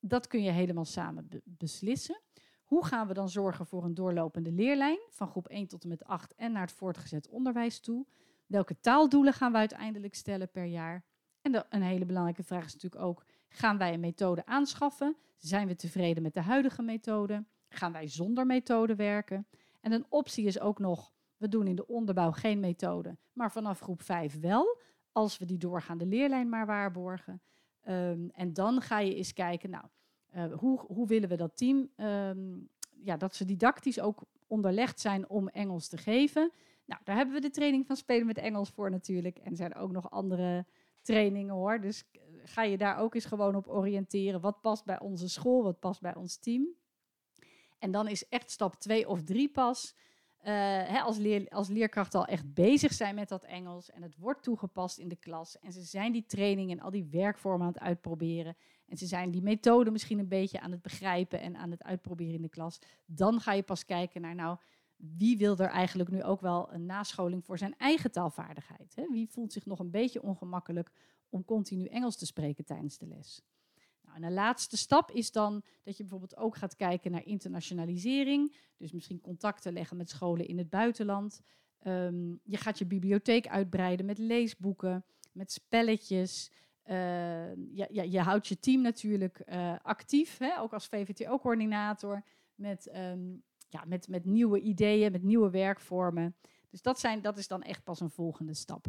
Dat 0.00 0.26
kun 0.26 0.42
je 0.42 0.50
helemaal 0.50 0.84
samen 0.84 1.28
be 1.28 1.42
beslissen. 1.44 2.20
Hoe 2.64 2.84
gaan 2.84 3.06
we 3.06 3.14
dan 3.14 3.28
zorgen 3.28 3.66
voor 3.66 3.84
een 3.84 3.94
doorlopende 3.94 4.52
leerlijn 4.52 4.98
van 5.08 5.28
groep 5.28 5.48
1 5.48 5.66
tot 5.66 5.82
en 5.82 5.88
met 5.88 6.04
8 6.04 6.34
en 6.34 6.52
naar 6.52 6.62
het 6.62 6.72
voortgezet 6.72 7.28
onderwijs 7.28 7.80
toe? 7.80 8.06
Welke 8.46 8.80
taaldoelen 8.80 9.32
gaan 9.32 9.52
we 9.52 9.58
uiteindelijk 9.58 10.14
stellen 10.14 10.50
per 10.50 10.64
jaar? 10.64 11.04
En 11.42 11.66
een 11.68 11.82
hele 11.82 12.04
belangrijke 12.04 12.42
vraag 12.42 12.64
is 12.64 12.72
natuurlijk 12.72 13.02
ook: 13.02 13.24
gaan 13.48 13.78
wij 13.78 13.94
een 13.94 14.00
methode 14.00 14.46
aanschaffen? 14.46 15.16
Zijn 15.36 15.66
we 15.66 15.74
tevreden 15.74 16.22
met 16.22 16.34
de 16.34 16.40
huidige 16.40 16.82
methode? 16.82 17.44
Gaan 17.68 17.92
wij 17.92 18.08
zonder 18.08 18.46
methode 18.46 18.94
werken? 18.94 19.46
En 19.80 19.92
een 19.92 20.06
optie 20.08 20.46
is 20.46 20.60
ook 20.60 20.78
nog: 20.78 21.12
we 21.36 21.48
doen 21.48 21.66
in 21.66 21.76
de 21.76 21.86
onderbouw 21.86 22.30
geen 22.30 22.60
methode, 22.60 23.16
maar 23.32 23.52
vanaf 23.52 23.80
groep 23.80 24.02
5 24.02 24.40
wel, 24.40 24.78
als 25.12 25.38
we 25.38 25.44
die 25.44 25.58
doorgaande 25.58 26.06
leerlijn 26.06 26.48
maar 26.48 26.66
waarborgen. 26.66 27.42
Um, 27.88 28.30
en 28.30 28.52
dan 28.52 28.80
ga 28.80 28.98
je 28.98 29.14
eens 29.14 29.32
kijken, 29.32 29.70
nou, 29.70 29.84
uh, 30.36 30.58
hoe, 30.58 30.80
hoe 30.80 31.06
willen 31.06 31.28
we 31.28 31.36
dat 31.36 31.56
team, 31.56 31.90
um, 31.96 32.68
ja, 33.04 33.16
dat 33.16 33.34
ze 33.34 33.44
didactisch 33.44 34.00
ook 34.00 34.22
onderlegd 34.46 35.00
zijn 35.00 35.28
om 35.28 35.48
Engels 35.48 35.88
te 35.88 35.96
geven. 35.96 36.52
Nou, 36.84 37.00
daar 37.04 37.16
hebben 37.16 37.34
we 37.34 37.40
de 37.40 37.50
training 37.50 37.86
van 37.86 37.96
spelen 37.96 38.26
met 38.26 38.38
Engels 38.38 38.70
voor 38.70 38.90
natuurlijk. 38.90 39.38
En 39.38 39.50
er 39.50 39.56
zijn 39.56 39.74
ook 39.74 39.92
nog 39.92 40.10
andere 40.10 40.66
trainingen 41.02 41.54
hoor. 41.54 41.80
Dus 41.80 42.04
eh, 42.12 42.20
ga 42.44 42.62
je 42.62 42.78
daar 42.78 42.98
ook 42.98 43.14
eens 43.14 43.24
gewoon 43.24 43.54
op 43.54 43.68
oriënteren. 43.68 44.40
Wat 44.40 44.60
past 44.60 44.84
bij 44.84 45.00
onze 45.00 45.28
school, 45.28 45.62
wat 45.62 45.78
past 45.78 46.00
bij 46.00 46.14
ons 46.14 46.36
team. 46.36 46.68
En 47.78 47.90
dan 47.90 48.08
is 48.08 48.28
echt 48.28 48.50
stap 48.50 48.74
twee 48.74 49.08
of 49.08 49.22
drie 49.22 49.48
pas. 49.48 49.96
Uh, 50.40 50.46
hè, 50.46 51.00
als, 51.00 51.16
leer, 51.16 51.48
als 51.48 51.68
leerkrachten 51.68 52.20
al 52.20 52.26
echt 52.26 52.54
bezig 52.54 52.92
zijn 52.92 53.14
met 53.14 53.28
dat 53.28 53.44
Engels 53.44 53.90
en 53.90 54.02
het 54.02 54.16
wordt 54.16 54.42
toegepast 54.42 54.98
in 54.98 55.08
de 55.08 55.16
klas 55.16 55.58
en 55.58 55.72
ze 55.72 55.82
zijn 55.82 56.12
die 56.12 56.26
training 56.26 56.70
en 56.70 56.80
al 56.80 56.90
die 56.90 57.08
werkvormen 57.10 57.66
aan 57.66 57.72
het 57.72 57.82
uitproberen 57.82 58.56
en 58.90 58.96
ze 58.96 59.06
zijn 59.06 59.30
die 59.30 59.42
methode 59.42 59.90
misschien 59.90 60.18
een 60.18 60.28
beetje 60.28 60.60
aan 60.60 60.70
het 60.70 60.82
begrijpen 60.82 61.40
en 61.40 61.56
aan 61.56 61.70
het 61.70 61.82
uitproberen 61.82 62.34
in 62.34 62.42
de 62.42 62.48
klas, 62.48 62.78
dan 63.04 63.40
ga 63.40 63.52
je 63.52 63.62
pas 63.62 63.84
kijken 63.84 64.20
naar 64.20 64.34
nou, 64.34 64.58
wie 64.96 65.38
wil 65.38 65.56
er 65.56 65.68
eigenlijk 65.68 66.10
nu 66.10 66.22
ook 66.22 66.40
wel 66.40 66.72
een 66.72 66.86
nascholing 66.86 67.44
voor 67.44 67.58
zijn 67.58 67.74
eigen 67.78 68.10
taalvaardigheid? 68.10 68.94
Wie 69.10 69.28
voelt 69.28 69.52
zich 69.52 69.66
nog 69.66 69.78
een 69.78 69.90
beetje 69.90 70.22
ongemakkelijk 70.22 70.90
om 71.28 71.44
continu 71.44 71.84
Engels 71.84 72.16
te 72.16 72.26
spreken 72.26 72.64
tijdens 72.64 72.98
de 72.98 73.06
les? 73.06 73.42
Nou, 74.10 74.22
en 74.22 74.28
de 74.28 74.34
laatste 74.34 74.76
stap 74.76 75.10
is 75.10 75.32
dan 75.32 75.62
dat 75.82 75.96
je 75.96 76.02
bijvoorbeeld 76.02 76.36
ook 76.36 76.56
gaat 76.56 76.76
kijken 76.76 77.10
naar 77.10 77.26
internationalisering. 77.26 78.56
Dus 78.76 78.92
misschien 78.92 79.20
contacten 79.20 79.72
leggen 79.72 79.96
met 79.96 80.10
scholen 80.10 80.46
in 80.46 80.58
het 80.58 80.70
buitenland. 80.70 81.40
Um, 81.86 82.40
je 82.44 82.56
gaat 82.56 82.78
je 82.78 82.86
bibliotheek 82.86 83.48
uitbreiden 83.48 84.06
met 84.06 84.18
leesboeken, 84.18 85.04
met 85.32 85.52
spelletjes. 85.52 86.50
Uh, 86.86 87.54
ja, 87.54 87.86
ja, 87.90 88.02
je 88.02 88.20
houdt 88.20 88.46
je 88.46 88.58
team 88.58 88.82
natuurlijk 88.82 89.42
uh, 89.46 89.74
actief, 89.82 90.38
hè? 90.38 90.60
ook 90.60 90.72
als 90.72 90.86
VVTO-coördinator. 90.86 92.24
Met 92.54 92.90
um, 92.96 93.42
ja, 93.68 93.84
met, 93.86 94.08
met 94.08 94.24
nieuwe 94.24 94.60
ideeën, 94.60 95.12
met 95.12 95.22
nieuwe 95.22 95.50
werkvormen. 95.50 96.36
Dus 96.70 96.82
dat, 96.82 97.00
zijn, 97.00 97.22
dat 97.22 97.38
is 97.38 97.48
dan 97.48 97.62
echt 97.62 97.84
pas 97.84 98.00
een 98.00 98.10
volgende 98.10 98.54
stap. 98.54 98.86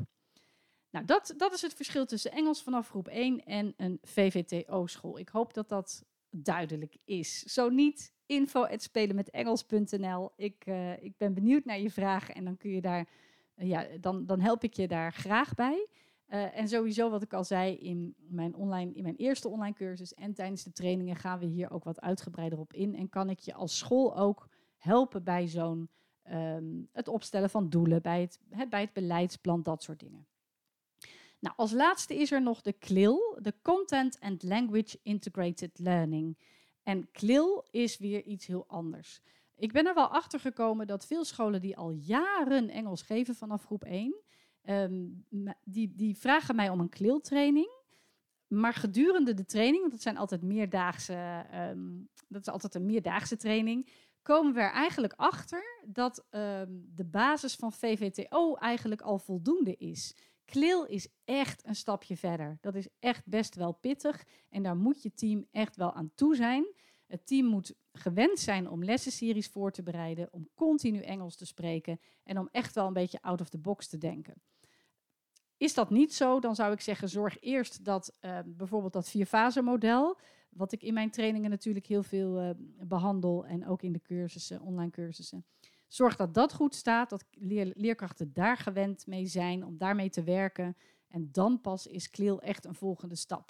Nou, 0.92 1.06
dat, 1.06 1.34
dat 1.38 1.54
is 1.54 1.62
het 1.62 1.74
verschil 1.74 2.06
tussen 2.06 2.32
Engels 2.32 2.64
vanaf 2.64 2.90
groep 2.90 3.08
1 3.08 3.46
en 3.46 3.74
een 3.78 4.00
VVTO-school. 4.02 5.20
Ik 5.20 5.30
hoop 5.30 5.54
dat 5.54 5.70
dat 5.70 6.04
duidelijk 6.30 6.98
is. 7.06 7.44
Zo 7.44 7.70
niet, 7.70 8.14
info 8.26 8.68
spelenmetengels.nl. 8.70 10.32
Ik, 10.36 10.66
uh, 10.68 11.04
ik 11.04 11.18
ben 11.18 11.34
benieuwd 11.34 11.66
naar 11.66 11.80
je 11.80 11.92
vragen 11.92 12.36
en 12.36 12.44
dan 12.44 12.58
kun 12.58 12.72
je 12.72 12.82
daar, 12.82 13.08
uh, 13.56 13.68
ja, 13.68 13.86
dan, 14.00 14.26
dan 14.26 14.40
help 14.40 14.64
ik 14.64 14.74
je 14.74 14.88
daar 14.88 15.14
graag 15.14 15.54
bij. 15.54 15.88
Uh, 16.28 16.58
en 16.58 16.68
sowieso 16.68 17.10
wat 17.10 17.22
ik 17.22 17.34
al 17.34 17.44
zei 17.44 17.76
in 17.76 18.16
mijn, 18.18 18.56
online, 18.56 18.94
in 18.94 19.04
mijn 19.04 19.16
eerste 19.16 19.48
online 19.50 19.76
cursus 19.76 20.14
en 20.14 20.34
tijdens 20.34 20.64
de 20.64 20.72
trainingen 20.72 21.16
gaan 21.16 21.40
we 21.40 21.46
hier 21.46 21.72
ook 21.72 21.84
wat 21.84 22.02
uitgebreider 22.02 22.60
op 22.60 22.74
in. 22.74 22.96
En 22.96 23.10
kan 23.10 23.30
ik 23.30 23.40
je 23.40 23.54
als 23.54 23.78
school 23.78 24.18
ook 24.18 24.50
helpen 24.78 25.24
bij 25.24 25.48
zo'n 25.48 25.90
um, 26.32 26.88
het 26.92 27.08
opstellen 27.08 27.50
van 27.50 27.70
doelen, 27.70 28.02
bij 28.02 28.22
het, 28.22 28.40
he, 28.50 28.68
bij 28.68 28.82
het 28.82 28.94
beleidsplan, 28.94 29.62
dat 29.64 29.84
soort 29.84 30.00
dingen. 30.00 30.26
Nou, 31.42 31.56
als 31.56 31.72
laatste 31.72 32.16
is 32.16 32.32
er 32.32 32.42
nog 32.42 32.62
de 32.62 32.78
CLIL, 32.78 33.38
de 33.42 33.54
Content 33.62 34.20
and 34.20 34.44
Language 34.44 35.00
Integrated 35.04 35.80
Learning. 35.80 36.38
En 36.84 37.12
CLIL 37.12 37.68
is 37.72 37.98
weer 37.98 38.24
iets 38.24 38.46
heel 38.46 38.66
anders. 38.68 39.22
Ik 39.56 39.72
ben 39.72 39.88
er 39.88 39.94
wel 39.94 40.08
achter 40.08 40.40
gekomen 40.40 40.88
dat 40.88 41.06
veel 41.06 41.26
scholen 41.26 41.62
die 41.62 41.78
al 41.78 41.90
jaren 41.92 42.70
Engels 42.70 43.02
geven 43.02 43.36
vanaf 43.36 43.64
groep 43.64 43.84
1, 43.84 44.16
um, 44.64 45.26
die, 45.64 45.94
die 45.96 46.18
vragen 46.18 46.56
mij 46.56 46.70
om 46.70 46.80
een 46.80 46.90
CLIL-training. 46.90 47.80
Maar 48.48 48.74
gedurende 48.74 49.34
de 49.34 49.46
training, 49.46 49.80
want 49.80 49.92
dat 49.92 50.02
zijn 50.02 50.18
altijd 50.18 50.42
meerdaagse, 50.42 51.46
um, 51.54 52.10
dat 52.28 52.42
is 52.42 52.54
altijd 52.54 52.76
een 52.76 52.86
meerdaagse 52.86 53.38
training, 53.38 53.90
komen 54.22 54.54
we 54.54 54.60
er 54.60 54.72
eigenlijk 54.72 55.14
achter 55.16 55.82
dat 55.86 56.26
um, 56.30 56.90
de 56.96 57.06
basis 57.06 57.56
van 57.56 57.74
VVTO 57.74 58.56
eigenlijk 58.56 59.02
al 59.02 59.18
voldoende 59.20 59.76
is. 59.78 60.16
Klil 60.52 60.86
is 60.86 61.08
echt 61.26 61.66
een 61.66 61.76
stapje 61.76 62.18
verder. 62.18 62.58
Dat 62.62 62.76
is 62.76 62.88
echt 63.00 63.26
best 63.26 63.56
wel 63.56 63.72
pittig 63.72 64.24
en 64.50 64.64
daar 64.64 64.76
moet 64.76 65.04
je 65.04 65.14
team 65.14 65.48
echt 65.52 65.76
wel 65.76 65.94
aan 65.94 66.12
toe 66.16 66.36
zijn. 66.36 66.74
Het 67.08 67.28
team 67.28 67.46
moet 67.46 67.76
gewend 67.92 68.40
zijn 68.40 68.70
om 68.70 68.84
lessenseries 68.84 69.48
voor 69.48 69.72
te 69.72 69.84
bereiden, 69.84 70.34
om 70.34 70.50
continu 70.56 71.00
Engels 71.00 71.36
te 71.36 71.46
spreken 71.46 72.00
en 72.24 72.38
om 72.38 72.50
echt 72.52 72.76
wel 72.76 72.88
een 72.88 72.94
beetje 72.94 73.22
out 73.22 73.42
of 73.42 73.50
the 73.50 73.58
box 73.58 73.88
te 73.88 73.98
denken. 73.98 74.42
Is 75.58 75.74
dat 75.74 75.90
niet 75.90 76.14
zo, 76.14 76.40
dan 76.40 76.56
zou 76.56 76.74
ik 76.74 76.82
zeggen, 76.82 77.10
zorg 77.10 77.40
eerst 77.40 77.86
dat 77.86 78.18
uh, 78.22 78.40
bijvoorbeeld 78.46 78.94
dat 78.94 79.10
vierfase 79.10 79.62
model, 79.62 80.20
wat 80.50 80.72
ik 80.72 80.84
in 80.84 80.94
mijn 80.94 81.12
trainingen 81.12 81.50
natuurlijk 81.50 81.86
heel 81.86 82.04
veel 82.04 82.42
uh, 82.42 82.50
behandel 82.80 83.46
en 83.46 83.68
ook 83.68 83.82
in 83.82 83.92
de 83.92 84.02
cursussen, 84.02 84.62
online 84.62 84.92
cursussen. 84.92 85.46
Zorg 85.92 86.16
dat 86.16 86.34
dat 86.34 86.54
goed 86.54 86.76
staat, 86.76 87.10
dat 87.10 87.26
leer 87.32 87.72
leerkrachten 87.76 88.34
daar 88.34 88.58
gewend 88.58 89.08
mee 89.08 89.26
zijn 89.26 89.66
om 89.66 89.78
daarmee 89.78 90.10
te 90.10 90.24
werken. 90.24 90.78
En 91.08 91.30
dan 91.32 91.62
pas 91.62 91.88
is 91.88 92.10
CLIL 92.10 92.42
echt 92.42 92.66
een 92.66 92.76
volgende 92.76 93.16
stap. 93.16 93.50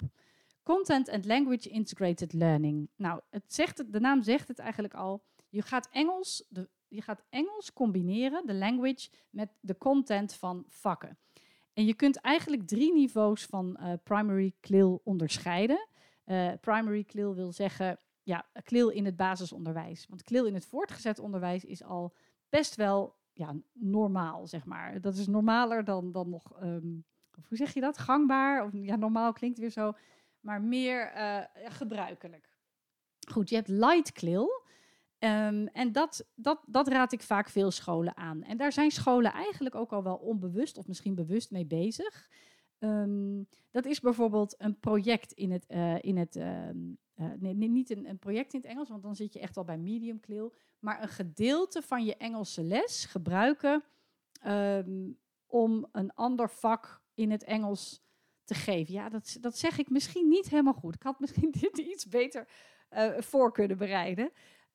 Content 0.62 1.08
and 1.08 1.24
Language 1.24 1.68
Integrated 1.68 2.32
Learning. 2.32 2.90
Nou, 2.96 3.20
het 3.30 3.54
zegt 3.54 3.92
de 3.92 4.00
naam 4.00 4.22
zegt 4.22 4.48
het 4.48 4.58
eigenlijk 4.58 4.94
al. 4.94 5.24
Je 5.48 5.62
gaat 5.62 5.88
Engels, 5.92 6.48
je 6.88 7.02
gaat 7.02 7.22
Engels 7.28 7.72
combineren, 7.72 8.46
de 8.46 8.54
language, 8.54 9.08
met 9.30 9.48
de 9.60 9.78
content 9.78 10.34
van 10.34 10.64
vakken. 10.68 11.18
En 11.72 11.84
je 11.84 11.94
kunt 11.94 12.16
eigenlijk 12.16 12.66
drie 12.66 12.92
niveaus 12.92 13.44
van 13.44 13.78
uh, 13.80 13.92
primary 14.02 14.54
CLIL 14.60 15.00
onderscheiden. 15.04 15.88
Uh, 16.26 16.52
primary 16.60 17.04
CLIL 17.04 17.34
wil 17.34 17.52
zeggen, 17.52 17.98
ja, 18.22 18.46
CLIL 18.62 18.88
in 18.88 19.04
het 19.04 19.16
basisonderwijs. 19.16 20.06
Want 20.08 20.22
CLIL 20.22 20.46
in 20.46 20.54
het 20.54 20.66
voortgezet 20.66 21.18
onderwijs 21.18 21.64
is 21.64 21.82
al 21.82 22.14
best 22.52 22.74
wel 22.76 23.16
ja, 23.32 23.54
normaal, 23.72 24.46
zeg 24.46 24.64
maar. 24.64 25.00
Dat 25.00 25.16
is 25.16 25.26
normaler 25.26 25.84
dan, 25.84 26.12
dan 26.12 26.28
nog, 26.28 26.62
um, 26.62 27.04
hoe 27.48 27.56
zeg 27.56 27.74
je 27.74 27.80
dat? 27.80 27.98
Gangbaar? 27.98 28.64
Of, 28.64 28.70
ja, 28.72 28.96
normaal 28.96 29.32
klinkt 29.32 29.58
weer 29.58 29.70
zo, 29.70 29.92
maar 30.40 30.62
meer 30.62 31.12
uh, 31.16 31.44
gebruikelijk. 31.54 32.54
Goed, 33.30 33.48
je 33.48 33.54
hebt 33.54 33.68
light 33.68 34.12
CLIL. 34.12 34.62
Um, 35.18 35.66
en 35.66 35.92
dat, 35.92 36.26
dat, 36.34 36.62
dat 36.66 36.88
raad 36.88 37.12
ik 37.12 37.22
vaak 37.22 37.48
veel 37.48 37.70
scholen 37.70 38.16
aan. 38.16 38.42
En 38.42 38.56
daar 38.56 38.72
zijn 38.72 38.90
scholen 38.90 39.32
eigenlijk 39.32 39.74
ook 39.74 39.92
al 39.92 40.02
wel 40.02 40.16
onbewust 40.16 40.78
of 40.78 40.86
misschien 40.86 41.14
bewust 41.14 41.50
mee 41.50 41.66
bezig. 41.66 42.28
Um, 42.78 43.46
dat 43.70 43.84
is 43.84 44.00
bijvoorbeeld 44.00 44.54
een 44.58 44.78
project 44.78 45.32
in 45.32 45.50
het, 45.50 45.64
uh, 45.68 46.02
in 46.02 46.16
het 46.16 46.36
uh, 47.16 47.32
nee, 47.38 47.54
niet 47.68 47.90
een, 47.90 48.18
project 48.18 48.52
in 48.52 48.60
het 48.60 48.68
Engels, 48.68 48.88
want 48.88 49.02
dan 49.02 49.16
zit 49.16 49.32
je 49.32 49.40
echt 49.40 49.54
wel 49.54 49.64
bij 49.64 49.78
medium 49.78 50.20
CLIL, 50.20 50.52
maar 50.78 51.02
een 51.02 51.08
gedeelte 51.08 51.82
van 51.82 52.04
je 52.04 52.16
Engelse 52.16 52.62
les 52.62 53.04
gebruiken 53.04 53.84
om 55.46 55.88
een 55.92 56.14
ander 56.14 56.50
vak 56.50 57.02
in 57.14 57.30
het 57.30 57.44
Engels 57.44 58.02
te 58.44 58.54
geven. 58.54 58.94
Ja, 58.94 59.08
dat, 59.08 59.36
dat 59.40 59.58
zeg 59.58 59.78
ik 59.78 59.90
misschien 59.90 60.28
niet 60.28 60.48
helemaal 60.48 60.72
goed. 60.72 60.94
Ik 60.94 61.02
had 61.02 61.20
misschien 61.20 61.50
dit 61.60 61.78
iets 61.78 62.06
beter 62.06 62.48
uh, 62.90 63.18
voor 63.18 63.52
kunnen 63.52 63.76
bereiden. 63.76 64.30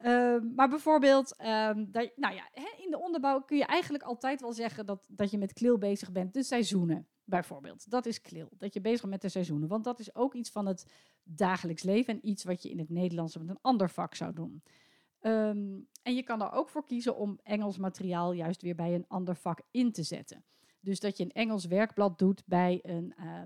Um, 0.05 0.53
maar 0.55 0.69
bijvoorbeeld, 0.69 1.35
dat, 1.87 2.11
nou 2.15 2.35
ja, 2.35 2.49
hè, 2.51 2.83
in 2.83 2.91
de 2.91 2.99
onderbouw 2.99 3.41
kun 3.41 3.57
je 3.57 3.65
eigenlijk 3.65 4.03
altijd 4.03 4.41
wel 4.41 4.53
zeggen 4.53 4.85
dat, 4.85 5.07
dat 5.09 5.31
je 5.31 5.37
met 5.37 5.53
klil 5.53 5.77
bezig 5.77 6.11
bent. 6.11 6.33
De 6.33 6.43
seizoenen 6.43 7.07
bijvoorbeeld, 7.27 7.89
dat 7.89 8.05
is 8.05 8.21
klil. 8.21 8.49
Dat 8.57 8.73
je 8.73 8.81
bezig 8.81 8.99
bent 8.99 9.11
met 9.11 9.21
de 9.21 9.29
seizoenen. 9.29 9.67
Want 9.67 9.83
dat 9.83 9.99
is 9.99 10.15
ook 10.15 10.33
iets 10.33 10.49
van 10.49 10.65
het 10.65 10.85
dagelijks 11.23 11.83
leven 11.83 12.13
en 12.13 12.27
iets 12.27 12.43
wat 12.43 12.63
je 12.63 12.69
in 12.69 12.79
het 12.79 12.89
Nederlands 12.89 13.37
met 13.37 13.49
een 13.49 13.61
ander 13.61 13.89
vak 13.89 14.15
zou 14.15 14.33
doen. 14.33 14.63
Um, 15.21 15.87
en 16.03 16.15
je 16.15 16.23
kan 16.23 16.41
er 16.41 16.51
ook 16.51 16.69
voor 16.69 16.85
kiezen 16.85 17.15
om 17.15 17.39
Engels 17.43 17.77
materiaal 17.77 18.31
juist 18.31 18.61
weer 18.61 18.75
bij 18.75 18.95
een 18.95 19.07
ander 19.07 19.35
vak 19.35 19.61
in 19.71 19.91
te 19.91 20.03
zetten. 20.03 20.45
Dus 20.79 20.99
dat 20.99 21.17
je 21.17 21.23
een 21.23 21.31
Engels 21.31 21.65
werkblad 21.65 22.19
doet 22.19 22.43
bij 22.45 22.79
een, 22.81 23.13
uh, 23.19 23.41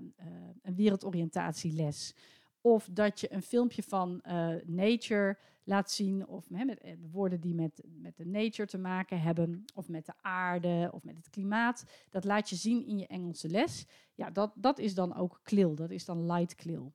een 0.62 0.74
wereldoriëntatieles. 0.74 2.14
Of 2.62 2.88
dat 2.92 3.20
je 3.20 3.32
een 3.32 3.42
filmpje 3.42 3.82
van 3.82 4.22
uh, 4.26 4.54
Nature 4.64 5.38
laat 5.64 5.90
zien, 5.90 6.26
of 6.26 6.50
met 6.50 6.78
eh, 6.78 6.92
woorden 7.10 7.40
die 7.40 7.54
met, 7.54 7.82
met 8.00 8.16
de 8.16 8.26
nature 8.26 8.68
te 8.68 8.78
maken 8.78 9.20
hebben, 9.20 9.64
of 9.74 9.88
met 9.88 10.06
de 10.06 10.12
aarde, 10.20 10.90
of 10.92 11.04
met 11.04 11.16
het 11.16 11.30
klimaat. 11.30 11.84
Dat 12.10 12.24
laat 12.24 12.48
je 12.48 12.56
zien 12.56 12.86
in 12.86 12.98
je 12.98 13.06
Engelse 13.06 13.48
les. 13.48 13.86
Ja, 14.14 14.30
dat, 14.30 14.52
dat 14.56 14.78
is 14.78 14.94
dan 14.94 15.14
ook 15.14 15.40
klil, 15.42 15.74
dat 15.74 15.90
is 15.90 16.04
dan 16.04 16.26
light 16.26 16.54
klil. 16.54 16.92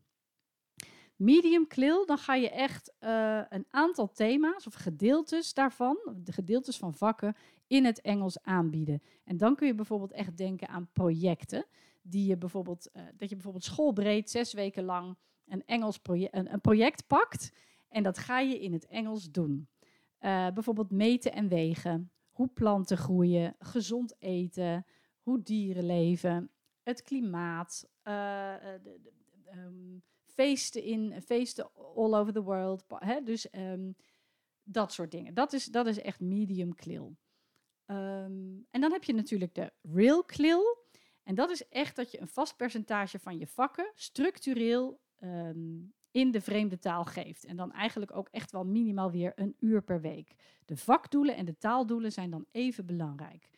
Medium 1.16 1.68
klil, 1.68 2.06
dan 2.06 2.18
ga 2.18 2.36
je 2.36 2.50
echt 2.50 2.94
uh, 3.00 3.42
een 3.50 3.66
aantal 3.70 4.12
thema's 4.12 4.68
of 4.68 4.74
gedeeltes 4.74 5.54
daarvan, 5.54 5.98
de 6.24 6.32
gedeeltes 6.32 6.78
van 6.78 6.94
vakken, 6.94 7.36
in 7.68 7.86
het 7.86 8.02
Engels 8.02 8.42
aanbieden. 8.42 9.02
En 9.24 9.38
dan 9.38 9.56
kun 9.56 9.68
je 9.68 9.76
bijvoorbeeld 9.76 10.12
echt 10.12 10.38
denken 10.38 10.68
aan 10.68 10.90
projecten, 10.94 11.66
die 12.02 12.28
je 12.28 12.38
bijvoorbeeld, 12.38 12.90
uh, 12.94 13.02
dat 13.16 13.30
je 13.30 13.36
bijvoorbeeld 13.36 13.64
schoolbreed 13.64 14.30
zes 14.30 14.54
weken 14.54 14.84
lang 14.84 15.18
een 15.48 15.66
Engels 15.66 15.98
project, 15.98 16.36
een, 16.36 16.54
een 16.54 16.62
project 16.62 17.08
pakt 17.08 17.52
en 17.90 18.04
dat 18.04 18.18
ga 18.18 18.40
je 18.40 18.60
in 18.60 18.74
het 18.74 18.88
Engels 18.88 19.32
doen. 19.32 19.70
Uh, 20.20 20.50
bijvoorbeeld 20.52 20.92
meten 20.92 21.34
en 21.34 21.48
wegen, 21.48 22.12
hoe 22.32 22.48
planten 22.48 22.98
groeien, 22.98 23.56
gezond 23.60 24.16
eten, 24.20 24.86
hoe 25.22 25.42
dieren 25.42 25.86
leven, 25.86 26.52
het 26.82 27.02
klimaat, 27.02 27.88
uh, 28.04 28.14
de, 28.84 29.00
de, 29.04 29.12
um, 29.56 30.04
feesten, 30.26 30.84
in, 30.84 31.22
feesten 31.22 31.74
all 31.74 32.14
over 32.14 32.34
the 32.34 32.44
world. 32.44 32.84
Hè? 32.88 33.24
Dus 33.24 33.48
um, 33.52 33.96
dat 34.64 34.94
soort 34.94 35.12
dingen. 35.12 35.34
Dat 35.34 35.54
is, 35.54 35.66
dat 35.66 35.88
is 35.88 36.02
echt 36.02 36.20
medium 36.20 36.76
klil. 36.76 37.18
Um, 37.86 38.68
en 38.72 38.82
dan 38.82 38.92
heb 38.92 39.04
je 39.04 39.14
natuurlijk 39.14 39.56
de 39.56 39.74
real 39.82 40.24
klil. 40.24 40.86
En 41.24 41.36
dat 41.36 41.50
is 41.50 41.68
echt 41.70 41.96
dat 41.96 42.12
je 42.12 42.22
een 42.22 42.28
vast 42.28 42.56
percentage 42.56 43.20
van 43.20 43.38
je 43.38 43.48
vakken 43.48 43.92
structureel 43.96 45.00
um, 45.24 45.94
in 46.12 46.32
de 46.32 46.42
vreemde 46.42 46.80
taal 46.80 47.06
geeft. 47.06 47.46
En 47.46 47.56
dan 47.56 47.72
eigenlijk 47.72 48.16
ook 48.16 48.28
echt 48.32 48.52
wel 48.52 48.66
minimaal 48.66 49.12
weer 49.12 49.32
een 49.36 49.56
uur 49.60 49.82
per 49.82 50.02
week. 50.02 50.36
De 50.66 50.78
vakdoelen 50.78 51.36
en 51.36 51.46
de 51.46 51.58
taaldoelen 51.58 52.12
zijn 52.12 52.30
dan 52.30 52.46
even 52.52 52.86
belangrijk. 52.86 53.50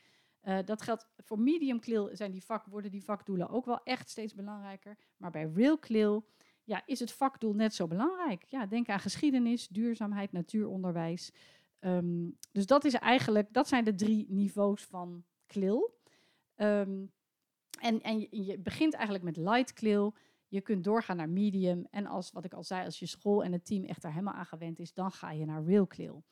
Uh, 0.43 0.57
dat 0.65 0.81
geldt 0.81 1.07
voor 1.17 1.39
medium 1.39 1.79
CLIL 1.79 2.09
zijn 2.13 2.31
die 2.31 2.43
vak, 2.43 2.65
worden 2.65 2.91
die 2.91 3.03
vakdoelen 3.03 3.49
ook 3.49 3.65
wel 3.65 3.83
echt 3.83 4.09
steeds 4.09 4.33
belangrijker. 4.33 4.97
Maar 5.17 5.31
bij 5.31 5.51
real 5.53 5.79
CLIL 5.79 6.25
ja, 6.63 6.81
is 6.85 6.99
het 6.99 7.11
vakdoel 7.11 7.53
net 7.53 7.73
zo 7.73 7.87
belangrijk. 7.87 8.43
Ja, 8.43 8.65
denk 8.65 8.89
aan 8.89 8.99
geschiedenis, 8.99 9.67
duurzaamheid, 9.67 10.31
natuuronderwijs. 10.31 11.31
Um, 11.79 12.37
dus 12.51 12.65
dat, 12.65 12.85
is 12.85 12.93
eigenlijk, 12.93 13.53
dat 13.53 13.67
zijn 13.67 13.83
de 13.83 13.95
drie 13.95 14.25
niveaus 14.29 14.85
van 14.85 15.23
CLIL. 15.47 15.97
Um, 16.55 17.11
en, 17.79 18.01
en 18.01 18.19
je, 18.19 18.59
begint 18.59 18.93
eigenlijk 18.93 19.23
met 19.23 19.37
light 19.37 19.73
CLIL. 19.73 20.13
Je 20.49 20.61
kunt 20.61 20.83
doorgaan 20.83 21.17
naar 21.17 21.29
medium. 21.29 21.87
En 21.91 22.05
als, 22.05 22.31
wat 22.31 22.45
ik 22.45 22.53
al 22.53 22.63
zei, 22.63 22.85
als 22.85 22.99
je 22.99 23.05
school 23.05 23.43
en 23.43 23.51
het 23.51 23.65
team 23.65 23.83
echt 23.83 24.01
daar 24.01 24.11
helemaal 24.11 24.33
aan 24.33 24.45
gewend 24.45 24.79
is, 24.79 24.93
dan 24.93 25.11
ga 25.11 25.31
je 25.31 25.45
naar 25.45 25.63
real 25.63 25.87
CLIL. 25.87 26.23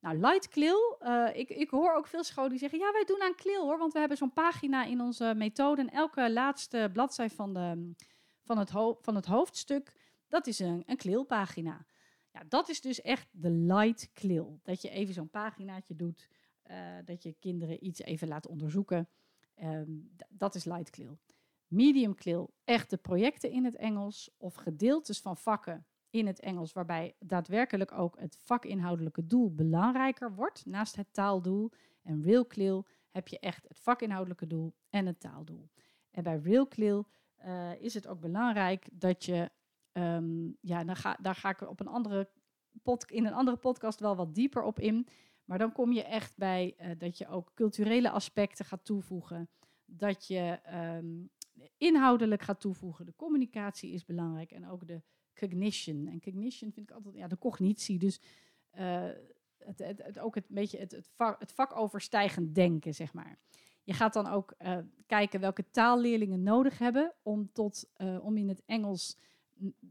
Nou, 0.00 0.18
light 0.18 0.48
CLIL, 0.48 0.98
uh, 1.02 1.28
ik, 1.34 1.48
ik 1.48 1.70
hoor 1.70 1.94
ook 1.94 2.06
veel 2.06 2.24
scholen 2.24 2.50
die 2.50 2.58
zeggen, 2.58 2.78
ja, 2.78 2.92
wij 2.92 3.04
doen 3.04 3.22
aan 3.22 3.34
CLIL 3.34 3.62
hoor, 3.62 3.78
want 3.78 3.92
we 3.92 3.98
hebben 3.98 4.16
zo'n 4.16 4.32
pagina 4.32 4.84
in 4.84 5.00
onze 5.00 5.34
methode 5.36 5.80
en 5.80 5.90
elke 5.90 6.32
laatste 6.32 6.90
bladzij 6.92 7.30
van, 7.30 7.54
de, 7.54 7.92
van, 8.42 8.58
het, 8.58 8.70
van 9.00 9.14
het 9.14 9.26
hoofdstuk, 9.26 9.92
dat 10.28 10.46
is 10.46 10.58
een, 10.58 10.82
een 10.86 10.96
CLIL-pagina. 10.96 11.86
Ja, 12.32 12.42
dat 12.48 12.68
is 12.68 12.80
dus 12.80 13.00
echt 13.00 13.28
de 13.30 13.50
light 13.50 14.10
CLIL. 14.12 14.60
Dat 14.62 14.82
je 14.82 14.88
even 14.88 15.14
zo'n 15.14 15.30
paginaatje 15.30 15.96
doet, 15.96 16.28
uh, 16.70 16.76
dat 17.04 17.22
je 17.22 17.34
kinderen 17.38 17.84
iets 17.84 18.00
even 18.00 18.28
laat 18.28 18.46
onderzoeken. 18.46 19.08
Um, 19.62 20.10
dat 20.28 20.54
is 20.54 20.64
light 20.64 20.90
CLIL 20.90 21.18
medium 21.74 22.14
CLIL 22.14 22.54
echte 22.64 22.96
projecten 22.96 23.50
in 23.50 23.64
het 23.64 23.76
Engels 23.76 24.30
of 24.36 24.54
gedeeltes 24.54 25.20
van 25.20 25.36
vakken 25.36 25.86
in 26.10 26.26
het 26.26 26.40
Engels, 26.40 26.72
waarbij 26.72 27.16
daadwerkelijk 27.18 27.92
ook 27.92 28.18
het 28.18 28.36
vakinhoudelijke 28.36 29.26
doel 29.26 29.54
belangrijker 29.54 30.34
wordt 30.34 30.66
naast 30.66 30.96
het 30.96 31.12
taaldoel. 31.12 31.70
En 32.02 32.22
Real 32.22 32.46
CLIL 32.46 32.86
heb 33.10 33.28
je 33.28 33.38
echt 33.38 33.68
het 33.68 33.78
vakinhoudelijke 33.78 34.46
doel 34.46 34.74
en 34.90 35.06
het 35.06 35.20
taaldoel. 35.20 35.70
En 36.10 36.22
bij 36.22 36.38
Real 36.38 36.68
CLIL 36.68 37.06
uh, 37.44 37.80
is 37.80 37.94
het 37.94 38.06
ook 38.06 38.20
belangrijk 38.20 38.88
dat 38.92 39.24
je, 39.24 39.50
um, 39.92 40.56
ja, 40.60 40.84
dan 40.84 40.96
ga, 40.96 41.18
daar 41.20 41.34
ga 41.34 41.50
ik 41.50 41.68
op 41.68 41.80
een 41.80 41.88
andere 41.88 42.30
pod, 42.82 43.10
in 43.10 43.26
een 43.26 43.32
andere 43.32 43.56
podcast 43.56 44.00
wel 44.00 44.16
wat 44.16 44.34
dieper 44.34 44.62
op 44.62 44.78
in. 44.78 45.06
Maar 45.44 45.58
dan 45.58 45.72
kom 45.72 45.92
je 45.92 46.02
echt 46.02 46.36
bij 46.36 46.74
uh, 46.78 46.90
dat 46.98 47.18
je 47.18 47.28
ook 47.28 47.54
culturele 47.54 48.10
aspecten 48.10 48.64
gaat 48.64 48.84
toevoegen. 48.84 49.48
Dat 49.84 50.26
je 50.26 50.58
um, 50.96 51.30
inhoudelijk 51.76 52.42
gaat 52.42 52.60
toevoegen. 52.60 53.06
De 53.06 53.16
communicatie 53.16 53.92
is 53.92 54.04
belangrijk 54.04 54.50
en 54.50 54.68
ook 54.68 54.86
de 54.86 55.02
cognition. 55.34 56.06
En 56.06 56.20
cognition 56.20 56.72
vind 56.72 56.90
ik 56.90 56.94
altijd, 56.96 57.14
ja, 57.14 57.28
de 57.28 57.38
cognitie. 57.38 57.98
Dus 57.98 58.20
uh, 58.78 59.08
het, 59.58 59.78
het, 59.78 60.18
ook 60.18 60.34
het 60.34 60.48
beetje 60.48 60.78
het, 60.78 60.92
het, 60.92 61.10
vak, 61.16 61.40
het 61.40 61.52
vakoverstijgend 61.52 62.54
denken, 62.54 62.94
zeg 62.94 63.12
maar. 63.12 63.38
Je 63.82 63.92
gaat 63.92 64.12
dan 64.12 64.26
ook 64.26 64.54
uh, 64.58 64.78
kijken 65.06 65.40
welke 65.40 65.70
taalleerlingen 65.70 66.42
nodig 66.42 66.78
hebben 66.78 67.14
om, 67.22 67.52
tot, 67.52 67.90
uh, 67.96 68.24
om 68.24 68.36
in 68.36 68.48
het 68.48 68.62
Engels 68.66 69.18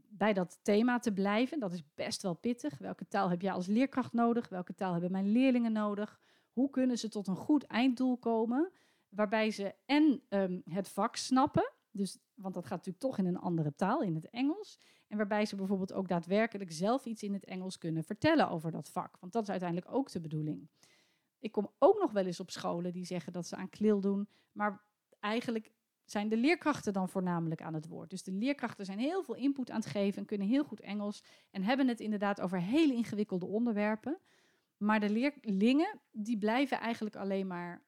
bij 0.08 0.32
dat 0.32 0.58
thema 0.62 0.98
te 0.98 1.12
blijven. 1.12 1.60
Dat 1.60 1.72
is 1.72 1.82
best 1.94 2.22
wel 2.22 2.34
pittig. 2.34 2.78
Welke 2.78 3.08
taal 3.08 3.30
heb 3.30 3.42
jij 3.42 3.52
als 3.52 3.66
leerkracht 3.66 4.12
nodig? 4.12 4.48
Welke 4.48 4.74
taal 4.74 4.92
hebben 4.92 5.10
mijn 5.10 5.32
leerlingen 5.32 5.72
nodig? 5.72 6.20
Hoe 6.52 6.70
kunnen 6.70 6.98
ze 6.98 7.08
tot 7.08 7.26
een 7.26 7.36
goed 7.36 7.64
einddoel 7.64 8.16
komen? 8.16 8.72
Waarbij 9.14 9.50
ze 9.50 9.74
en 9.86 10.22
ehm, 10.28 10.60
het 10.64 10.88
vak 10.88 11.16
snappen, 11.16 11.72
dus, 11.90 12.18
want 12.34 12.54
dat 12.54 12.66
gaat 12.66 12.76
natuurlijk 12.76 13.04
toch 13.04 13.18
in 13.18 13.26
een 13.26 13.38
andere 13.38 13.74
taal, 13.74 14.02
in 14.02 14.14
het 14.14 14.30
Engels. 14.30 14.78
En 15.08 15.16
waarbij 15.16 15.46
ze 15.46 15.56
bijvoorbeeld 15.56 15.92
ook 15.92 16.08
daadwerkelijk 16.08 16.72
zelf 16.72 17.04
iets 17.04 17.22
in 17.22 17.32
het 17.32 17.44
Engels 17.44 17.78
kunnen 17.78 18.04
vertellen 18.04 18.48
over 18.48 18.70
dat 18.70 18.88
vak. 18.88 19.16
Want 19.20 19.32
dat 19.32 19.42
is 19.42 19.50
uiteindelijk 19.50 19.92
ook 19.92 20.10
de 20.10 20.20
bedoeling. 20.20 20.68
Ik 21.38 21.52
kom 21.52 21.70
ook 21.78 21.98
nog 21.98 22.12
wel 22.12 22.26
eens 22.26 22.40
op 22.40 22.50
scholen 22.50 22.92
die 22.92 23.04
zeggen 23.04 23.32
dat 23.32 23.46
ze 23.46 23.56
aan 23.56 23.68
klil 23.68 24.00
doen, 24.00 24.28
maar 24.52 24.84
eigenlijk 25.20 25.72
zijn 26.04 26.28
de 26.28 26.36
leerkrachten 26.36 26.92
dan 26.92 27.08
voornamelijk 27.08 27.62
aan 27.62 27.74
het 27.74 27.88
woord. 27.88 28.10
Dus 28.10 28.22
de 28.22 28.32
leerkrachten 28.32 28.84
zijn 28.84 28.98
heel 28.98 29.22
veel 29.22 29.34
input 29.34 29.70
aan 29.70 29.80
het 29.80 29.86
geven 29.86 30.18
en 30.18 30.24
kunnen 30.24 30.46
heel 30.46 30.64
goed 30.64 30.80
Engels 30.80 31.24
en 31.50 31.62
hebben 31.62 31.88
het 31.88 32.00
inderdaad 32.00 32.40
over 32.40 32.60
hele 32.60 32.94
ingewikkelde 32.94 33.46
onderwerpen. 33.46 34.18
Maar 34.76 35.00
de 35.00 35.10
leerlingen 35.10 36.00
die 36.12 36.38
blijven 36.38 36.80
eigenlijk 36.80 37.16
alleen 37.16 37.46
maar, 37.46 37.82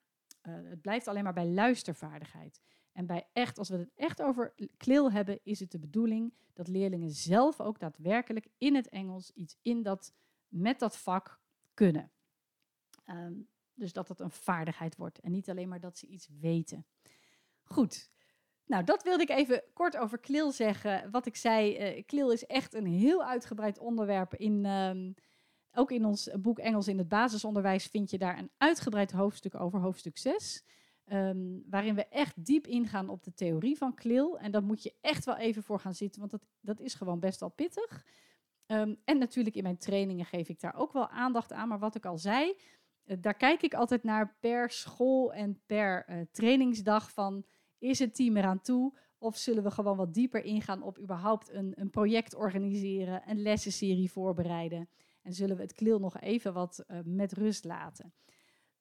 uh, 0.48 0.54
het 0.70 0.80
blijft 0.80 1.08
alleen 1.08 1.24
maar 1.24 1.32
bij 1.32 1.46
luistervaardigheid. 1.46 2.60
En 2.92 3.06
bij 3.06 3.28
echt, 3.32 3.58
als 3.58 3.68
we 3.68 3.76
het 3.76 3.92
echt 3.94 4.22
over 4.22 4.54
klil 4.76 5.12
hebben, 5.12 5.40
is 5.42 5.60
het 5.60 5.70
de 5.70 5.78
bedoeling 5.78 6.34
dat 6.52 6.68
leerlingen 6.68 7.10
zelf 7.10 7.60
ook 7.60 7.78
daadwerkelijk 7.78 8.48
in 8.58 8.74
het 8.74 8.88
Engels 8.88 9.30
iets 9.30 9.58
in 9.62 9.82
dat, 9.82 10.14
met 10.48 10.78
dat 10.78 10.96
vak 10.96 11.40
kunnen. 11.74 12.10
Ehm, 13.04 13.34
dus 13.74 13.92
dat 13.92 14.08
het 14.08 14.20
een 14.20 14.30
vaardigheid 14.30 14.96
wordt 14.96 15.20
en 15.20 15.32
niet 15.32 15.50
alleen 15.50 15.68
maar 15.68 15.80
dat 15.80 15.98
ze 15.98 16.06
iets 16.06 16.28
weten. 16.40 16.86
Goed. 17.62 18.10
Nou, 18.66 18.84
dat 18.84 19.02
wilde 19.02 19.22
ik 19.22 19.30
even 19.30 19.62
kort 19.72 19.96
over 19.96 20.18
klil 20.18 20.52
zeggen. 20.52 21.10
Wat 21.10 21.26
ik 21.26 21.36
zei, 21.36 21.94
uh, 22.12 22.32
is 22.32 22.46
echt 22.46 22.74
een 22.74 22.86
heel 22.86 23.24
uitgebreid 23.24 23.78
onderwerp. 23.78 24.34
In, 24.34 24.64
um, 24.64 25.14
ook 25.76 25.90
in 25.90 26.04
ons 26.04 26.30
boek 26.38 26.58
Engels 26.58 26.88
in 26.88 26.98
het 26.98 27.08
basisonderwijs 27.08 27.86
vind 27.86 28.10
je 28.10 28.18
daar 28.18 28.38
een 28.38 28.50
uitgebreid 28.56 29.12
hoofdstuk 29.12 29.54
over, 29.54 29.80
hoofdstuk 29.80 30.18
6. 30.18 30.64
Um, 31.06 31.16
ehm, 31.16 31.70
waarin 31.70 31.94
we 31.94 32.06
echt 32.06 32.44
diep 32.44 32.66
ingaan 32.66 33.08
op 33.08 33.22
de 33.22 33.34
theorie 33.34 33.76
van 33.76 33.94
klil. 33.94 34.38
En 34.38 34.50
daar 34.50 34.62
moet 34.62 34.82
je 34.82 34.94
echt 35.00 35.24
wel 35.24 35.36
even 35.36 35.62
voor 35.62 35.80
gaan 35.80 35.94
zitten, 35.94 36.20
want 36.20 36.32
dat, 36.32 36.46
dat 36.60 36.80
is 36.80 36.94
gewoon 36.94 37.20
best 37.20 37.40
wel 37.40 37.48
pittig. 37.48 38.04
Um, 38.66 38.96
en 39.04 39.18
natuurlijk 39.18 39.56
in 39.56 39.62
mijn 39.62 39.78
trainingen 39.78 40.24
geef 40.24 40.48
ik 40.48 40.60
daar 40.60 40.74
ook 40.74 40.92
wel 40.92 41.08
aandacht 41.08 41.52
aan. 41.52 41.68
Maar 41.68 41.78
wat 41.78 41.94
ik 41.94 42.06
al 42.06 42.18
zei, 42.18 42.56
uh, 43.04 43.16
daar 43.20 43.34
kijk 43.34 43.62
ik 43.62 43.74
altijd 43.74 44.02
naar 44.02 44.36
per 44.40 44.70
school 44.70 45.32
en 45.32 45.60
per 45.66 46.06
uh, 46.10 46.20
trainingsdag 46.32 47.12
van 47.12 47.44
is 47.78 47.98
het 47.98 48.14
team 48.14 48.36
eraan 48.36 48.60
toe? 48.60 48.98
Of 49.18 49.36
zullen 49.36 49.62
we 49.62 49.70
gewoon 49.70 49.96
wat 49.96 50.14
dieper 50.14 50.44
ingaan 50.44 50.82
op 50.82 50.98
überhaupt 50.98 51.52
een, 51.52 51.72
een 51.76 51.90
project 51.90 52.34
organiseren, 52.34 53.22
een 53.26 53.42
lessenserie 53.42 54.10
voorbereiden? 54.10 54.88
En 55.26 55.34
zullen 55.34 55.56
we 55.56 55.62
het 55.62 55.72
klil 55.72 55.98
nog 55.98 56.20
even 56.20 56.52
wat 56.52 56.84
uh, 56.88 56.98
met 57.04 57.32
rust 57.32 57.64
laten? 57.64 58.12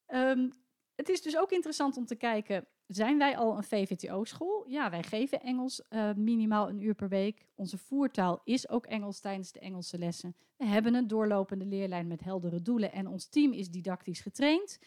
Um, 0.08 0.51
het 0.95 1.10
is 1.10 1.21
dus 1.21 1.38
ook 1.38 1.51
interessant 1.51 1.97
om 1.97 2.05
te 2.05 2.15
kijken, 2.15 2.65
zijn 2.88 3.17
wij 3.17 3.38
al 3.38 3.58
een 3.58 3.63
VVTO-school? 3.63 4.65
Ja, 4.67 4.89
wij 4.89 5.03
geven 5.03 5.41
Engels 5.41 5.81
uh, 5.89 6.13
minimaal 6.13 6.69
een 6.69 6.81
uur 6.81 6.95
per 6.95 7.10
week. 7.10 7.45
Onze 7.55 7.77
voertaal 7.77 8.41
is 8.43 8.69
ook 8.69 8.86
Engels 8.86 9.19
tijdens 9.19 9.51
de 9.51 9.60
Engelse 9.60 9.97
lessen. 9.97 10.36
We 10.58 10.65
hebben 10.65 10.93
een 10.93 11.08
doorlopende 11.08 11.65
leerlijn 11.65 12.08
met 12.08 12.23
heldere 12.23 12.62
doelen 12.62 12.91
en 12.91 13.08
ons 13.08 13.27
team 13.27 13.53
is 13.53 13.69
didactisch 13.69 14.19
getraind. 14.19 14.79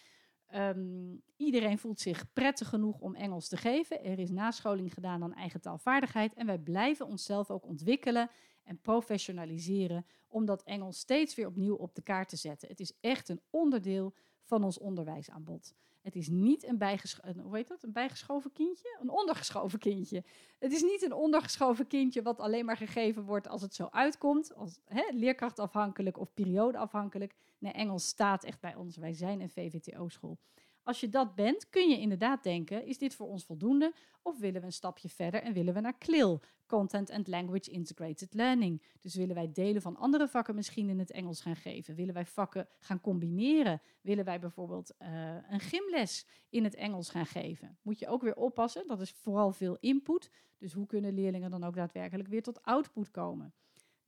Um, 0.55 1.23
iedereen 1.37 1.79
voelt 1.79 2.01
zich 2.01 2.33
prettig 2.33 2.69
genoeg 2.69 3.01
om 3.01 3.15
Engels 3.15 3.49
te 3.49 3.57
geven. 3.57 4.05
Er 4.05 4.19
is 4.19 4.31
nascholing 4.31 4.95
gedaan 4.95 5.23
aan 5.23 5.35
eigen 5.35 5.61
taalvaardigheid. 5.61 6.35
En 6.35 6.47
wij 6.47 6.59
blijven 6.59 7.07
onszelf 7.07 7.51
ook 7.51 7.67
ontwikkelen 7.67 8.31
en 8.69 8.81
professionaliseren 8.81 10.07
om 10.29 10.45
dat 10.45 10.63
Engels 10.63 10.99
steeds 10.99 11.35
weer 11.35 11.47
opnieuw 11.47 11.75
op 11.75 11.95
de 11.95 12.03
kaart 12.03 12.29
te 12.29 12.37
zetten. 12.37 12.69
Het 12.69 12.81
is 12.81 12.93
echt 13.01 13.29
een 13.29 13.41
onderdeel 13.51 14.15
van 14.43 14.65
ons 14.65 14.79
onderwijsaanbod. 14.79 15.75
Het 16.03 16.17
is 16.17 16.29
niet 16.29 16.65
een, 16.65 16.79
bijgeschoven, 16.79 17.41
hoe 17.41 17.57
heet 17.57 17.69
dat? 17.69 17.83
een 17.83 17.93
bijgeschoven 17.93 18.53
kindje, 18.53 18.99
een 19.01 19.09
ondergeschoven 19.11 19.79
kindje. 19.79 20.25
Het 20.59 20.73
is 20.73 20.83
niet 20.83 21.03
een 21.03 21.13
ondergeschoven 21.13 21.87
kindje 21.87 22.23
wat 22.23 22.41
alleen 22.41 22.65
maar 22.65 22.77
gegeven 22.77 23.25
wordt 23.25 23.49
als 23.49 23.63
het 23.63 23.75
zo 23.75 23.89
uitkomt, 23.91 24.55
als 24.55 24.81
hè, 24.85 25.03
leerkrachtafhankelijk 25.11 26.19
of 26.19 26.35
periodeafhankelijk. 26.35 27.35
Nee, 27.59 27.73
Engels 27.73 28.07
staat 28.07 28.45
echt 28.45 28.61
bij 28.61 28.75
ons. 28.75 28.97
Wij 28.97 29.13
zijn 29.13 29.41
een 29.41 29.51
VVTO-school. 29.51 30.39
Als 30.89 31.01
je 31.01 31.09
dat 31.09 31.35
bent, 31.35 31.69
kun 31.71 31.89
je 31.89 31.99
inderdaad 31.99 32.43
denken: 32.43 32.87
is 32.87 32.99
dit 32.99 33.15
voor 33.15 33.29
ons 33.29 33.45
voldoende? 33.45 33.93
Of 34.23 34.39
willen 34.39 34.61
we 34.61 34.67
een 34.67 34.73
stapje 34.73 35.09
verder 35.09 35.43
en 35.43 35.53
willen 35.53 35.75
we 35.75 35.81
naar 35.81 35.99
CLIL, 35.99 36.41
Content 36.67 37.11
and 37.11 37.27
Language 37.27 37.71
Integrated 37.71 38.35
Learning? 38.35 38.83
Dus 39.01 39.15
willen 39.15 39.35
wij 39.35 39.53
delen 39.53 39.83
van 39.83 39.97
andere 39.97 40.29
vakken 40.29 40.55
misschien 40.55 40.89
in 40.89 40.99
het 40.99 41.11
Engels 41.11 41.41
gaan 41.41 41.57
geven? 41.57 41.95
Willen 41.95 42.15
wij 42.15 42.27
vakken 42.27 42.69
gaan 42.79 43.01
combineren? 43.01 43.81
Willen 44.01 44.25
wij 44.25 44.41
bijvoorbeeld 44.41 44.95
uh, 45.03 45.35
een 45.51 45.61
gymles 45.61 46.27
in 46.49 46.65
het 46.65 46.75
Engels 46.75 47.11
gaan 47.11 47.27
geven? 47.27 47.79
Moet 47.83 47.99
je 47.99 48.09
ook 48.09 48.23
weer 48.23 48.37
oppassen, 48.37 48.87
dat 48.87 49.01
is 49.01 49.11
vooral 49.11 49.53
veel 49.53 49.77
input. 49.81 50.31
Dus 50.59 50.73
hoe 50.73 50.87
kunnen 50.87 51.15
leerlingen 51.15 51.51
dan 51.51 51.65
ook 51.65 51.75
daadwerkelijk 51.75 52.29
weer 52.29 52.43
tot 52.43 52.63
output 52.63 53.11
komen? 53.11 53.55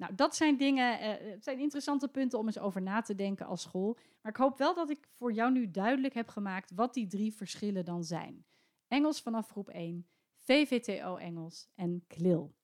Nou, 0.00 0.14
dat 0.14 0.36
zijn 0.36 0.56
dingen, 0.56 1.00
uh, 1.00 1.30
het 1.32 1.44
zijn 1.44 1.58
interessante 1.58 2.08
punten 2.08 2.38
om 2.38 2.46
eens 2.46 2.58
over 2.58 2.82
na 2.82 3.00
te 3.00 3.14
denken 3.14 3.46
als 3.46 3.62
school. 3.62 3.98
Maar 4.22 4.32
ik 4.32 4.38
hoop 4.38 4.58
wel 4.58 4.74
dat 4.74 4.90
ik 4.90 5.08
voor 5.16 5.32
jou 5.32 5.52
nu 5.52 5.70
duidelijk 5.70 6.14
heb 6.14 6.28
gemaakt 6.28 6.70
wat 6.74 6.94
die 6.94 7.06
drie 7.06 7.34
verschillen 7.34 7.84
dan 7.84 8.04
zijn. 8.04 8.44
Engels 8.88 9.20
vanaf 9.22 9.48
groep 9.48 9.68
1, 9.68 10.06
VVTO 10.36 11.16
Engels 11.16 11.68
en 11.74 12.04
KLIL. 12.06 12.54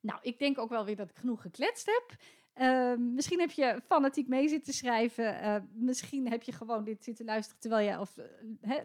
Nou, 0.00 0.18
ik 0.22 0.38
denk 0.38 0.58
ook 0.58 0.68
wel 0.68 0.84
weer 0.84 0.96
dat 0.96 1.10
ik 1.10 1.16
genoeg 1.16 1.42
gekletst 1.42 1.86
heb. 1.86 2.16
Uh, 2.60 2.96
misschien 2.96 3.40
heb 3.40 3.50
je 3.50 3.80
fanatiek 3.86 4.28
mee 4.28 4.48
zitten 4.48 4.72
schrijven. 4.72 5.44
Uh, 5.44 5.56
misschien 5.72 6.30
heb 6.30 6.42
je 6.42 6.52
gewoon 6.52 6.84
dit 6.84 7.04
zitten 7.04 7.24
luisteren 7.24 7.60
terwijl 7.60 7.90
je, 7.90 8.00
of, 8.00 8.18
uh, 8.18 8.24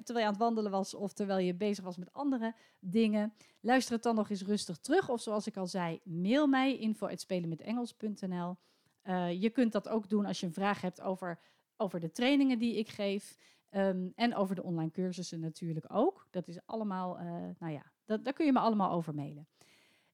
terwijl 0.04 0.20
je 0.20 0.26
aan 0.26 0.32
het 0.32 0.38
wandelen 0.38 0.72
was 0.72 0.94
of 0.94 1.14
terwijl 1.14 1.40
je 1.40 1.56
bezig 1.56 1.84
was 1.84 1.98
met 1.98 2.14
andere 2.14 2.56
dingen. 2.80 3.34
Luister 3.62 3.94
het 3.94 4.04
dan 4.04 4.16
nog 4.16 4.30
eens 4.30 4.44
rustig 4.44 4.78
terug. 4.78 5.10
Of 5.10 5.22
zoals 5.22 5.48
ik 5.48 5.58
al 5.58 5.68
zei, 5.68 6.00
mail 6.04 6.48
mij 6.48 6.78
info.spelenmetengels.nl. 6.78 8.58
Uh, 9.04 9.42
je 9.42 9.50
kunt 9.50 9.72
dat 9.72 9.90
ook 9.90 10.10
doen 10.10 10.26
als 10.26 10.40
je 10.40 10.46
een 10.46 10.54
vraag 10.54 10.82
hebt 10.82 11.02
over, 11.02 11.40
over 11.78 12.00
de 12.00 12.12
trainingen 12.12 12.60
die 12.60 12.78
ik 12.78 12.90
geef. 12.90 13.38
Um, 13.70 14.12
en 14.16 14.36
over 14.36 14.56
de 14.56 14.64
online 14.64 14.92
cursussen 14.92 15.40
natuurlijk 15.40 15.86
ook. 15.90 16.28
Dat 16.30 16.48
is 16.48 16.60
allemaal, 16.66 17.18
nou 17.60 17.74
ja, 17.74 17.92
dat, 18.06 18.24
daar 18.24 18.34
kun 18.34 18.46
je 18.46 18.52
me 18.52 18.60
allemaal 18.60 18.92
over 18.92 19.16
mailen. 19.16 19.48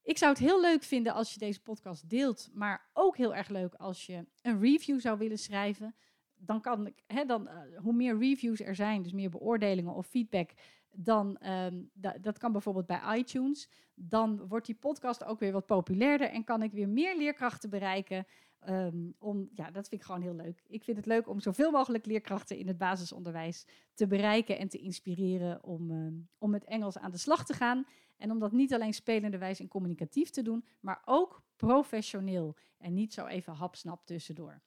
Ik 0.07 0.17
zou 0.17 0.31
het 0.31 0.41
heel 0.41 0.61
leuk 0.61 0.83
vinden 0.83 1.13
als 1.13 1.33
je 1.33 1.39
deze 1.39 1.61
podcast 1.61 2.09
deelt, 2.09 2.49
maar 2.53 2.89
ook 2.93 3.17
heel 3.17 3.35
erg 3.35 3.49
leuk 3.49 3.73
als 3.73 4.05
je 4.05 4.25
een 4.41 4.59
review 4.59 4.99
zou 4.99 5.17
willen 5.17 5.37
schrijven. 5.37 5.95
Dan 6.35 6.61
kan 6.61 6.87
ik, 6.87 7.03
hè, 7.07 7.25
dan, 7.25 7.47
uh, 7.47 7.79
hoe 7.79 7.93
meer 7.93 8.17
reviews 8.17 8.59
er 8.59 8.75
zijn, 8.75 9.01
dus 9.01 9.11
meer 9.11 9.29
beoordelingen 9.29 9.93
of 9.93 10.07
feedback, 10.07 10.51
dan 10.91 11.47
um, 11.47 11.89
dat 12.21 12.37
kan 12.37 12.51
bijvoorbeeld 12.51 12.85
bij 12.85 13.17
iTunes. 13.17 13.69
Dan 13.95 14.47
wordt 14.47 14.65
die 14.65 14.75
podcast 14.75 15.23
ook 15.23 15.39
weer 15.39 15.51
wat 15.51 15.65
populairder 15.65 16.29
en 16.29 16.43
kan 16.43 16.63
ik 16.63 16.71
weer 16.71 16.89
meer 16.89 17.17
leerkrachten 17.17 17.69
bereiken. 17.69 18.25
Um, 18.69 19.15
om, 19.19 19.49
ja, 19.53 19.71
dat 19.71 19.87
vind 19.87 20.01
ik 20.01 20.07
gewoon 20.07 20.21
heel 20.21 20.35
leuk. 20.35 20.63
Ik 20.67 20.83
vind 20.83 20.97
het 20.97 21.05
leuk 21.05 21.27
om 21.27 21.39
zoveel 21.39 21.71
mogelijk 21.71 22.05
leerkrachten 22.05 22.57
in 22.57 22.67
het 22.67 22.77
basisonderwijs 22.77 23.67
te 23.93 24.07
bereiken 24.07 24.57
en 24.57 24.67
te 24.67 24.77
inspireren 24.77 25.63
om, 25.63 25.91
um, 25.91 26.29
om 26.37 26.49
met 26.49 26.65
Engels 26.65 26.97
aan 26.97 27.11
de 27.11 27.17
slag 27.17 27.45
te 27.45 27.53
gaan. 27.53 27.85
En 28.17 28.31
om 28.31 28.39
dat 28.39 28.51
niet 28.51 28.73
alleen 28.73 28.93
spelenderwijs 28.93 29.59
en 29.59 29.67
communicatief 29.67 30.29
te 30.29 30.41
doen, 30.41 30.65
maar 30.79 31.01
ook 31.05 31.41
professioneel. 31.55 32.55
En 32.77 32.93
niet 32.93 33.13
zo 33.13 33.25
even 33.25 33.53
hapsnap 33.53 34.05
tussendoor. 34.05 34.61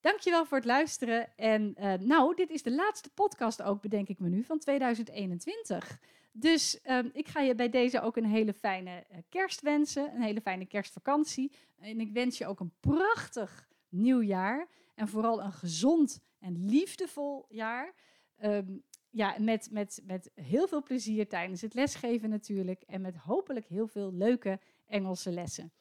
Dankjewel 0.00 0.46
voor 0.46 0.56
het 0.56 0.66
luisteren. 0.66 1.36
En 1.36 1.74
uh, 1.78 1.92
nou, 1.92 2.34
dit 2.34 2.50
is 2.50 2.62
de 2.62 2.74
laatste 2.74 3.10
podcast 3.14 3.62
ook, 3.62 3.80
bedenk 3.82 4.08
ik 4.08 4.18
me 4.18 4.28
nu, 4.28 4.42
van 4.42 4.58
2021. 4.58 5.98
Dus 6.32 6.80
um, 6.84 7.10
ik 7.12 7.28
ga 7.28 7.40
je 7.40 7.54
bij 7.54 7.68
deze 7.68 8.00
ook 8.00 8.16
een 8.16 8.24
hele 8.24 8.52
fijne 8.52 9.04
uh, 9.10 9.18
kerst 9.28 9.60
wensen. 9.60 10.14
Een 10.14 10.22
hele 10.22 10.40
fijne 10.40 10.66
kerstvakantie. 10.66 11.52
En 11.78 12.00
ik 12.00 12.12
wens 12.12 12.38
je 12.38 12.46
ook 12.46 12.60
een 12.60 12.72
prachtig 12.80 13.68
nieuw 13.88 14.22
jaar. 14.22 14.68
En 14.94 15.08
vooral 15.08 15.42
een 15.42 15.52
gezond 15.52 16.20
en 16.38 16.64
liefdevol 16.64 17.46
jaar. 17.48 17.94
Um, 18.42 18.82
ja, 19.14 19.36
met, 19.38 19.68
met, 19.70 20.02
met 20.06 20.30
heel 20.34 20.68
veel 20.68 20.82
plezier 20.82 21.28
tijdens 21.28 21.60
het 21.60 21.74
lesgeven 21.74 22.28
natuurlijk. 22.28 22.82
En 22.82 23.00
met 23.00 23.16
hopelijk 23.16 23.66
heel 23.66 23.86
veel 23.86 24.12
leuke 24.12 24.60
Engelse 24.86 25.30
lessen. 25.30 25.72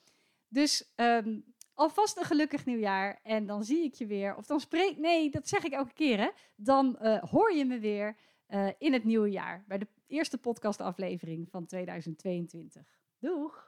Dus 0.48 0.94
um, 0.96 1.46
alvast 1.74 2.18
een 2.18 2.26
gelukkig 2.26 2.66
nieuwjaar. 2.66 3.20
En 3.24 3.46
dan 3.46 3.64
zie 3.64 3.84
ik 3.84 3.94
je 3.94 4.06
weer. 4.06 4.36
Of 4.36 4.46
dan 4.46 4.60
spreek. 4.60 4.98
Nee, 4.98 5.30
dat 5.30 5.48
zeg 5.48 5.64
ik 5.64 5.72
elke 5.72 5.94
keer 5.94 6.18
hè. 6.18 6.30
Dan 6.56 6.98
uh, 7.02 7.24
hoor 7.24 7.54
je 7.54 7.66
me 7.66 7.80
weer 7.80 8.18
uh, 8.50 8.68
in 8.78 8.94
het 8.94 9.04
nieuwe 9.04 9.30
jaar. 9.30 9.64
Bij 9.68 9.78
de 9.78 9.88
eerste 10.08 10.38
podcastaflevering 10.38 11.50
van 11.50 11.66
2022. 11.66 12.84
Doeg! 13.20 13.68